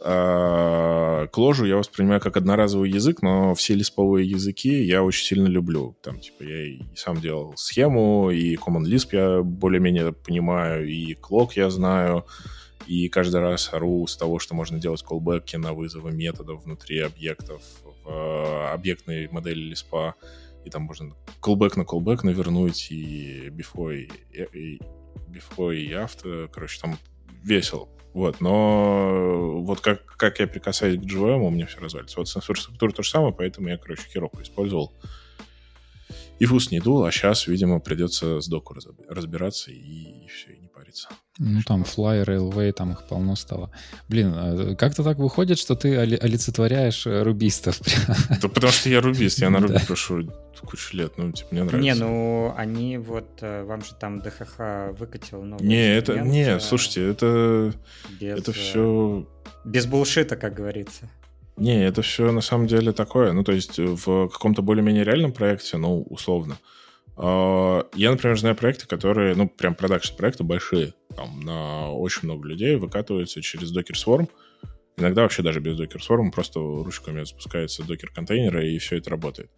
[0.00, 5.96] Кложу я воспринимаю как одноразовый язык, но все лисповые языки я очень сильно люблю.
[6.02, 11.50] Там, типа, я и сам делал схему, и Common Lisp я более-менее понимаю, и Clock
[11.54, 12.26] я знаю,
[12.86, 17.62] и каждый раз ору с того, что можно делать колбеки на вызовы методов внутри объектов
[17.82, 20.14] в э, объектной модели лиспа,
[20.64, 24.80] и там можно callback на callback навернуть, и before, и,
[25.28, 26.98] before и after, короче, там
[27.42, 27.88] весело.
[28.14, 32.18] Вот, но вот как, как я прикасаюсь к JVM, у меня все развалится.
[32.18, 34.92] Вот с инфраструктурой то же самое, поэтому я, короче, херовку использовал.
[36.38, 38.76] И фус не дул, а сейчас, видимо, придется с доку
[39.08, 40.63] разбираться и, и все, и
[40.94, 41.08] париться.
[41.38, 43.70] Ну, там Fly, Railway, там их полно стало.
[44.08, 47.80] Блин, а как-то так выходит, что ты олицетворяешь э, рубистов.
[48.40, 50.30] Да потому что я рубист, я на руби прошу
[50.64, 51.84] кучу лет, ну, типа, мне нравится.
[51.84, 56.60] Не, ну, они вот, э, вам же там ДХХ выкатил новый Не, это, не, э,
[56.60, 57.74] слушайте, это,
[58.18, 59.26] без, это все...
[59.64, 61.10] Без булшита, как говорится.
[61.56, 65.76] Не, это все на самом деле такое, ну, то есть в каком-то более-менее реальном проекте,
[65.76, 66.56] ну, условно,
[67.16, 72.76] я, например, знаю проекты, которые, ну, прям продакшн проекты большие, там, на очень много людей
[72.76, 74.28] выкатываются через Docker Swarm,
[74.96, 79.50] Иногда вообще даже без Docker Swarm, просто ручками запускается Docker контейнеры, и все это работает.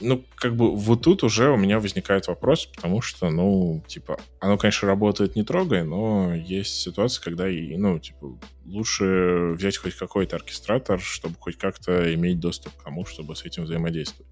[0.00, 4.58] Ну, как бы вот тут уже у меня возникает вопрос, потому что, ну, типа, оно,
[4.58, 10.36] конечно, работает не трогай, но есть ситуации, когда, и, ну, типа, лучше взять хоть какой-то
[10.36, 14.30] оркестратор, чтобы хоть как-то иметь доступ к тому, чтобы с этим взаимодействовать.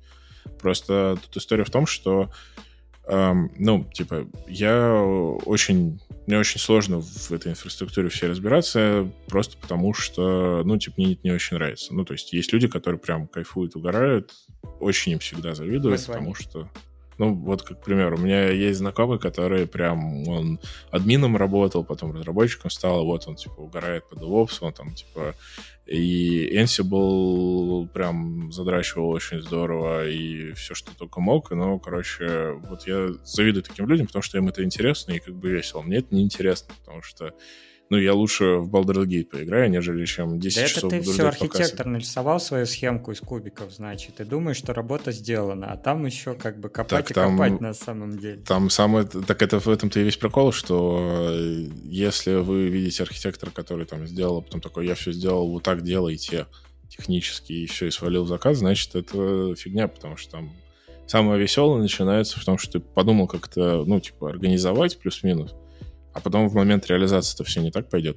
[0.61, 2.31] Просто тут история в том, что
[3.07, 9.95] эм, ну, типа, я очень, мне очень сложно в этой инфраструктуре все разбираться, просто потому
[9.95, 11.95] что, ну, типа, мне это не очень нравится.
[11.95, 14.33] Ну, то есть есть люди, которые прям кайфуют, угорают,
[14.81, 16.69] очень им всегда завидуют, потому что...
[17.19, 20.61] Ну, вот, как пример, у меня есть знакомый, который прям, он
[20.91, 25.35] админом работал, потом разработчиком стал, вот он, типа, угорает по DevOps, он там, типа,
[25.87, 33.09] и Ansible прям задрачивал очень здорово, и все, что только мог, но, короче, вот я
[33.23, 35.83] завидую таким людям, потому что им это интересно и как бы весело.
[35.83, 37.35] Мне это не интересно, потому что
[37.95, 41.29] ну, я лучше в Baldur's Gate поиграю, нежели чем 10 да часов это ты все
[41.29, 46.35] архитектор нарисовал свою схемку из кубиков, значит, и думаешь, что работа сделана, а там еще
[46.35, 48.43] как бы копать так, и там, копать на самом деле.
[48.43, 49.07] Там самое...
[49.07, 54.05] Так это в этом-то и весь прикол, что э, если вы видите архитектора, который там
[54.09, 56.47] сделал, а потом такой, я все сделал, вот так делайте
[56.89, 60.53] технически, и все, и свалил заказ, значит, это фигня, потому что там
[61.07, 65.55] самое веселое начинается в том, что ты подумал как-то, ну, типа, организовать плюс-минус,
[66.15, 68.17] а потом в момент реализации это все не так пойдет.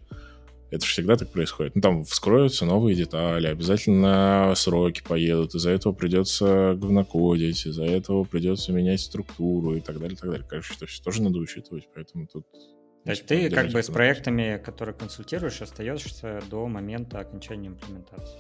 [0.70, 1.76] Это же всегда так происходит.
[1.76, 8.74] Ну, там вскроются новые детали, обязательно сроки поедут, из-за этого придется говнокодить, из-за этого придется
[8.74, 10.46] менять структуру и так далее, так далее.
[10.48, 12.46] Короче, это все тоже надо учитывать, поэтому тут...
[13.06, 18.38] То есть ты как бы с проектами, которые консультируешь, остаешься до момента окончания имплементации?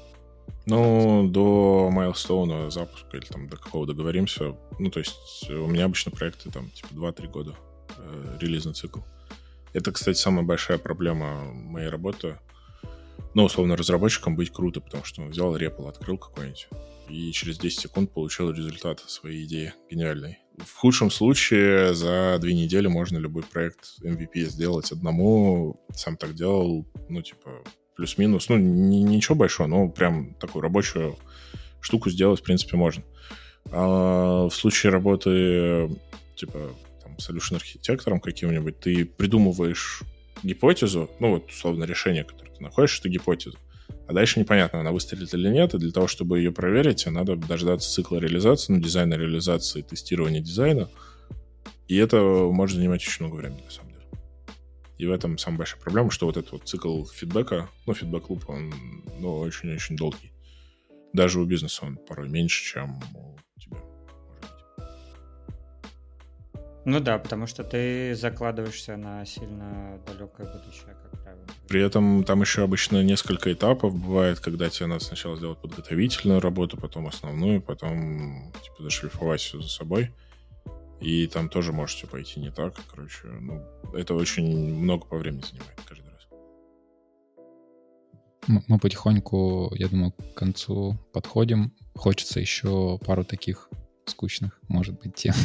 [0.65, 4.57] Ну, до майлстоуна запуска или там до какого договоримся.
[4.79, 7.55] Ну, то есть у меня обычно проекты там типа 2-3 года
[7.97, 8.99] э, релизный цикл.
[9.77, 12.39] Это, кстати, самая большая проблема моей работы.
[13.35, 16.67] Ну, условно, разработчиком быть круто, потому что он взял REPL, открыл какой-нибудь,
[17.09, 20.39] и через 10 секунд получил результат своей идеи гениальный.
[20.57, 25.79] В худшем случае за две недели можно любой проект MVP сделать одному.
[25.93, 27.63] Сам так делал, ну, типа,
[27.95, 28.49] плюс-минус.
[28.49, 31.17] Ну, ничего большого, но прям такую рабочую
[31.81, 33.03] штуку сделать, в принципе, можно.
[33.69, 35.87] А в случае работы,
[36.35, 36.73] типа,
[37.17, 40.03] solution архитектором каким-нибудь, ты придумываешь
[40.43, 43.57] гипотезу, ну вот, условно, решение, которое ты находишь, это гипотеза.
[44.07, 47.91] А дальше непонятно, она выстрелит или нет, и для того, чтобы ее проверить, надо дождаться
[47.91, 50.89] цикла реализации, ну, дизайна реализации, тестирования дизайна.
[51.87, 54.05] И это может занимать очень много времени, на самом деле.
[54.97, 58.73] И в этом самая большая проблема, что вот этот вот цикл фидбэка, ну, фидбэк-луп, он,
[59.19, 60.31] ну, очень-очень долгий.
[61.13, 63.77] Даже у бизнеса он порой меньше, чем у тебя.
[66.87, 71.45] Ну да, потому что ты закладываешься на сильно далекое будущее, как правило.
[71.67, 76.77] При этом там еще обычно несколько этапов бывает, когда тебе надо сначала сделать подготовительную работу,
[76.77, 80.13] потом основную, потом типа зашлифовать все за собой.
[81.01, 82.73] И там тоже может все пойти не так.
[82.89, 86.27] Короче, ну, это очень много по времени занимает каждый раз.
[88.47, 91.73] Мы потихоньку, я думаю, к концу подходим.
[91.95, 93.69] Хочется еще пару таких
[94.09, 95.33] скучных, может быть, тем.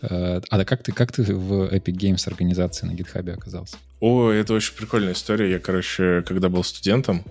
[0.00, 3.76] Э, а да как ты, как ты в Epic Games организации на GitHub оказался?
[3.98, 5.50] О, это очень прикольная история.
[5.50, 7.24] Я, короче, когда был студентом,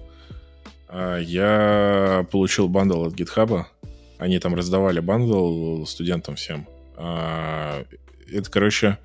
[0.89, 3.63] а, я получил бандл от GitHub.
[4.17, 6.67] Они там раздавали bundle студентам всем.
[6.97, 7.85] А,
[8.29, 8.97] это, короче,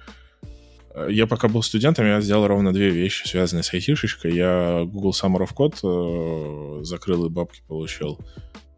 [1.08, 4.34] я пока был студентом, я сделал ровно две вещи, связанные с айтишечкой.
[4.34, 8.18] Я Google Summer of Code э, закрыл и бабки получил.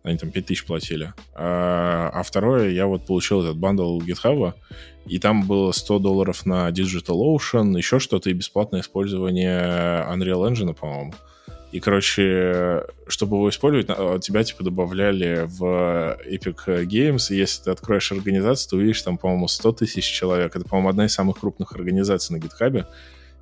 [0.05, 1.15] Они там 5000 платили.
[1.35, 4.53] А, а второе, я вот получил этот bundle GitHub,
[5.07, 11.15] и там было 100 долларов на DigitalOcean, еще что-то, и бесплатное использование Unreal Engine, по-моему.
[11.73, 13.87] И, короче, чтобы его использовать,
[14.23, 19.49] тебя, типа, добавляли в Epic Games, и если ты откроешь организацию, то увидишь там, по-моему,
[19.49, 20.55] 100 тысяч человек.
[20.55, 22.87] Это, по-моему, одна из самых крупных организаций на GitHub.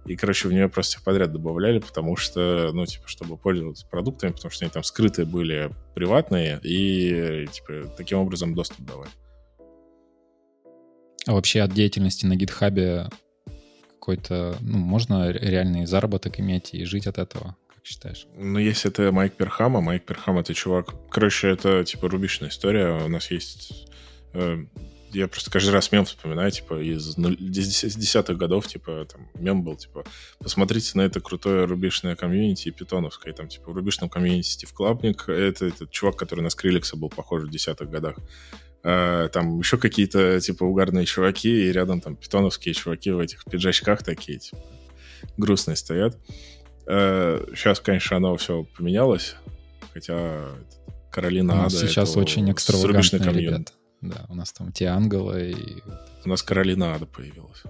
[0.05, 4.33] И, короче, в нее просто всех подряд добавляли, потому что, ну, типа, чтобы пользоваться продуктами,
[4.33, 9.11] потому что они там скрытые были, приватные, и, типа, таким образом доступ давали.
[11.27, 13.09] А вообще от деятельности на гитхабе
[13.91, 17.57] какой-то, ну, можно реальный заработок иметь и жить от этого?
[17.73, 18.27] Как считаешь?
[18.37, 20.95] Ну, если это Майк Перхама, Майк Перхам— это чувак...
[21.11, 23.05] Короче, это, типа, рубишная история.
[23.05, 23.89] У нас есть
[24.35, 24.65] э,
[25.13, 30.05] я просто каждый раз мем вспоминаю, типа, из 10-х годов, типа, там, мем был, типа,
[30.39, 35.67] посмотрите на это крутое рубишное комьюнити питоновское, там, типа, в рубишном комьюнити Стив Клапник, это
[35.67, 38.17] этот чувак, который на Скриллекса был похож в десятых годах.
[38.83, 44.03] А, там еще какие-то, типа, угарные чуваки, и рядом там питоновские чуваки в этих пиджачках
[44.03, 44.63] такие, типа,
[45.37, 46.19] грустные стоят.
[46.85, 49.37] Сейчас, конечно, оно все поменялось,
[49.93, 50.49] хотя
[51.13, 51.71] Каролина Ада...
[51.71, 53.73] Сейчас очень экстравагантные ребята.
[54.03, 55.55] Да, у нас там Тиангела и...
[56.25, 57.63] У нас Каролина Ада появилась.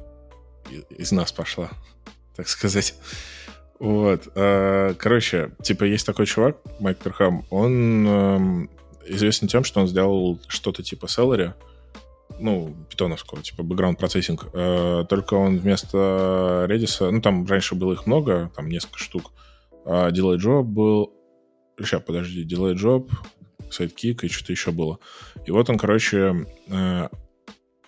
[0.91, 1.71] Из нас пошла,
[2.37, 2.95] так сказать.
[3.79, 4.29] Вот.
[4.35, 8.71] А, короче, типа есть такой чувак, Майк Перхам, он эм,
[9.07, 11.53] известен тем, что он сделал что-то типа Celery,
[12.39, 14.47] ну, питоновского, типа background процессинг.
[14.55, 19.33] Э, только он вместо Redis, ну, там раньше было их много, там несколько штук.
[19.85, 21.13] А Delay Job был...
[21.79, 23.11] Сейчас, подожди, Delay Job,
[23.73, 24.99] Sidekick и что-то еще было.
[25.47, 27.09] И вот он, короче, э,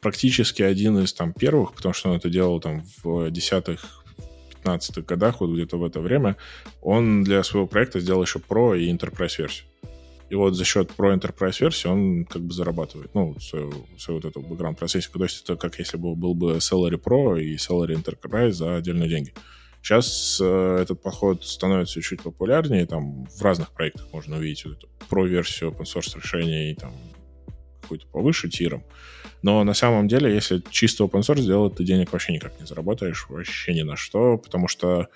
[0.01, 4.05] практически один из там первых, потому что он это делал там в десятых
[4.65, 6.37] 15-х годах, вот где-то в это время,
[6.83, 9.67] он для своего проекта сделал еще Pro и Enterprise версию.
[10.31, 14.25] И вот за счет Pro Enterprise версии он как бы зарабатывает, ну, свою, свою вот
[14.25, 15.13] эту background процессинг.
[15.13, 19.09] То есть это как если бы был бы Celery Pro и Celery Enterprise за отдельные
[19.09, 19.33] деньги.
[19.85, 24.89] Сейчас э, этот подход становится чуть популярнее, там в разных проектах можно увидеть вот эту
[25.11, 26.91] Pro-версию open source решения и там
[27.83, 28.83] какую-то повыше тиром.
[29.43, 33.27] Но на самом деле, если чисто open source сделать, ты денег вообще никак не заработаешь,
[33.29, 35.09] вообще ни на что, потому что,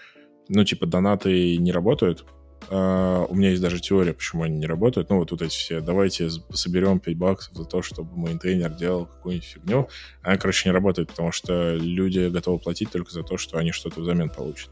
[0.51, 2.27] ну, типа, донаты не работают,
[2.71, 5.09] Uh, у меня есть даже теория, почему они не работают.
[5.09, 9.49] Ну, вот, вот эти все, давайте соберем 5 баксов за то, чтобы мейнтейнер делал какую-нибудь
[9.49, 9.89] фигню.
[10.23, 14.01] Она, короче, не работает, потому что люди готовы платить только за то, что они что-то
[14.01, 14.71] взамен получат.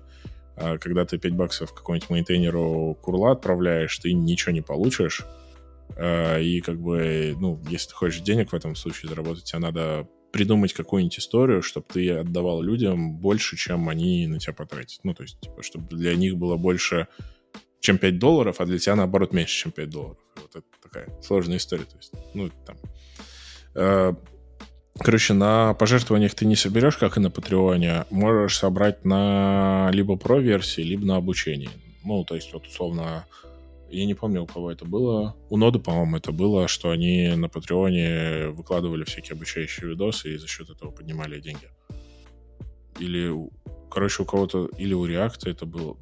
[0.57, 5.25] Uh, когда ты 5 баксов какому-нибудь мейнтейнеру курла отправляешь, ты ничего не получишь.
[5.97, 10.07] Uh, и как бы, ну, если ты хочешь денег в этом случае заработать, тебе надо
[10.33, 15.01] придумать какую-нибудь историю, чтобы ты отдавал людям больше, чем они на тебя потратят.
[15.03, 17.09] Ну, то есть, типа, чтобы для них было больше
[17.81, 20.19] чем 5 долларов, а для тебя, наоборот, меньше, чем 5 долларов.
[20.37, 21.85] Вот это такая сложная история.
[21.85, 22.77] То есть, ну, там...
[23.75, 24.15] Э,
[24.99, 28.05] короче, на пожертвованиях ты не соберешь, как и на Патреоне.
[28.11, 31.71] Можешь собрать на либо про-версии, либо на обучение.
[32.05, 33.27] Ну, то есть, вот, условно,
[33.91, 35.37] я не помню, у кого это было.
[35.49, 40.49] У Ноды, по-моему, это было, что они на Патреоне выкладывали всякие обучающие видосы и за
[40.49, 41.69] счет этого поднимали деньги.
[42.99, 43.33] Или,
[43.91, 45.97] короче, у кого-то, или у React это было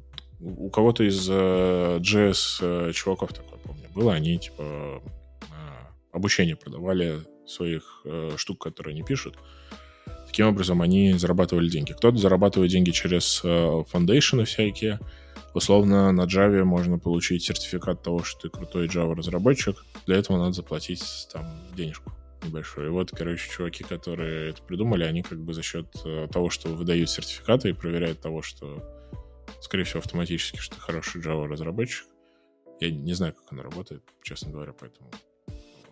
[0.45, 5.01] у кого-то из э, JS uh, э, чуваков такое, помню, было, они типа
[6.11, 9.37] обучение продавали своих uh, штук, которые они пишут.
[10.27, 11.91] Таким образом, они зарабатывали деньги.
[11.93, 14.99] Кто-то зарабатывает деньги через uh, фондейшены всякие.
[15.53, 19.83] Условно, на Java можно получить сертификат того, что ты крутой Java-разработчик.
[20.05, 21.45] Для этого надо заплатить там
[21.75, 22.13] денежку
[22.45, 22.87] небольшую.
[22.87, 25.87] И вот, короче, чуваки, которые это придумали, они как бы за счет
[26.31, 28.94] того, что выдают сертификаты и проверяют того, что
[29.61, 32.07] скорее всего, автоматически, что ты хороший Java-разработчик.
[32.79, 35.09] Я не знаю, как она работает, честно говоря, поэтому...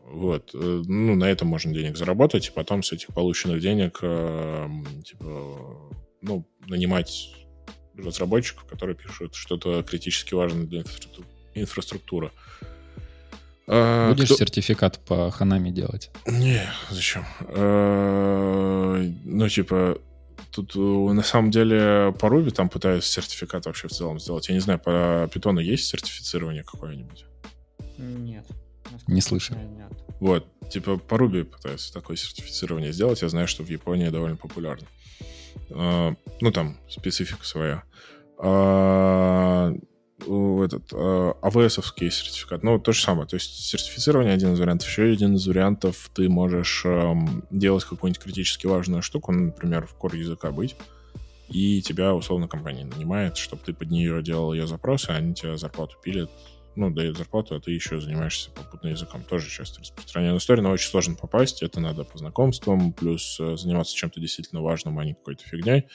[0.06, 0.52] Вот.
[0.54, 4.68] Э, ну, на этом можно денег заработать, и потом с этих полученных денег, э,
[5.06, 7.34] типа, ну, нанимать
[7.96, 10.84] разработчиков, которые пишут что-то критически важное для
[11.54, 12.32] инфраструктуры.
[13.66, 14.36] А, Будешь Кто...
[14.36, 16.12] сертификат по Ханами делать?
[16.28, 17.26] Не, зачем?
[17.40, 20.00] А, ну, типа,
[20.54, 24.48] Тут э, на самом деле по Ruby там пытаются сертификат вообще в целом сделать.
[24.50, 27.26] Я не знаю, по Python есть сертифицирование какое-нибудь?
[27.98, 28.46] Нет.
[29.08, 29.58] Не слышал.
[29.58, 29.92] Нет.
[30.20, 33.22] Вот, типа по Ruby пытаются такое сертифицирование сделать.
[33.22, 34.88] Я знаю, что в Японии довольно популярно.
[35.70, 37.84] Uh, ну, там специфика своя.
[40.24, 42.64] Этот AWS-овский а сертификат.
[42.64, 43.28] Ну, то же самое.
[43.28, 44.88] То есть сертифицирование один из вариантов.
[44.88, 49.96] Еще один из вариантов ты можешь эм, делать какую-нибудь критически важную штуку, ну, например, в
[50.02, 50.76] core языка быть,
[51.50, 55.58] и тебя, условно, компания нанимает, чтобы ты под нее делал ее запросы, а они тебе
[55.58, 56.32] зарплату пилят,
[56.76, 59.24] ну, дают зарплату, а ты еще занимаешься попутным языком.
[59.24, 61.62] Тоже часто распространенная история, но очень сложно попасть.
[61.62, 65.88] Это надо по знакомствам, плюс э, заниматься чем-то действительно важным, а не какой-то фигней.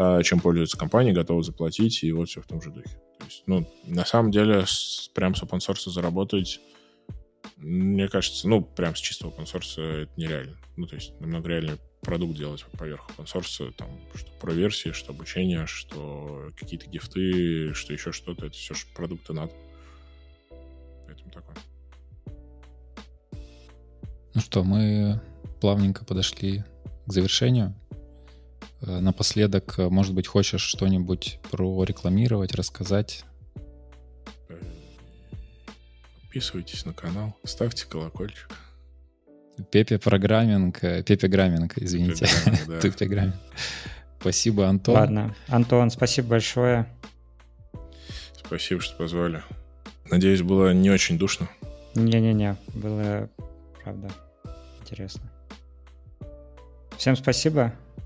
[0.00, 3.00] Э, чем пользуется компания, готова заплатить, и вот все в том же духе.
[3.18, 6.60] То есть, ну, на самом деле, с, прям с open source заработать,
[7.56, 10.56] мне кажется, ну, прям с чистого open source это нереально.
[10.76, 15.10] Ну, то есть, намного реальнее продукт делать поверх open source, там, что про версии, что
[15.10, 19.50] обучение, что какие-то гифты, что еще что-то, это все же продукты надо.
[21.08, 21.56] Поэтому такое.
[24.32, 25.20] Ну что, мы
[25.60, 26.62] плавненько подошли
[27.04, 27.74] к завершению.
[28.80, 33.24] Э, напоследок, э, может быть, хочешь что-нибудь прорекламировать, рассказать?
[36.22, 38.48] Подписывайтесь на канал, ставьте колокольчик.
[39.72, 42.28] Пепе программинг, э, Пепе Грамминг, извините.
[42.80, 43.34] Пепе Грамминг.
[44.20, 44.94] Спасибо, Антон.
[44.94, 46.86] Ладно, Антон, спасибо большое.
[48.36, 49.42] Спасибо, что позвали.
[50.10, 51.48] Надеюсь, было не очень душно.
[51.94, 53.28] Не-не-не, было,
[53.82, 54.10] правда,
[54.80, 55.22] интересно.
[56.96, 57.74] Всем спасибо.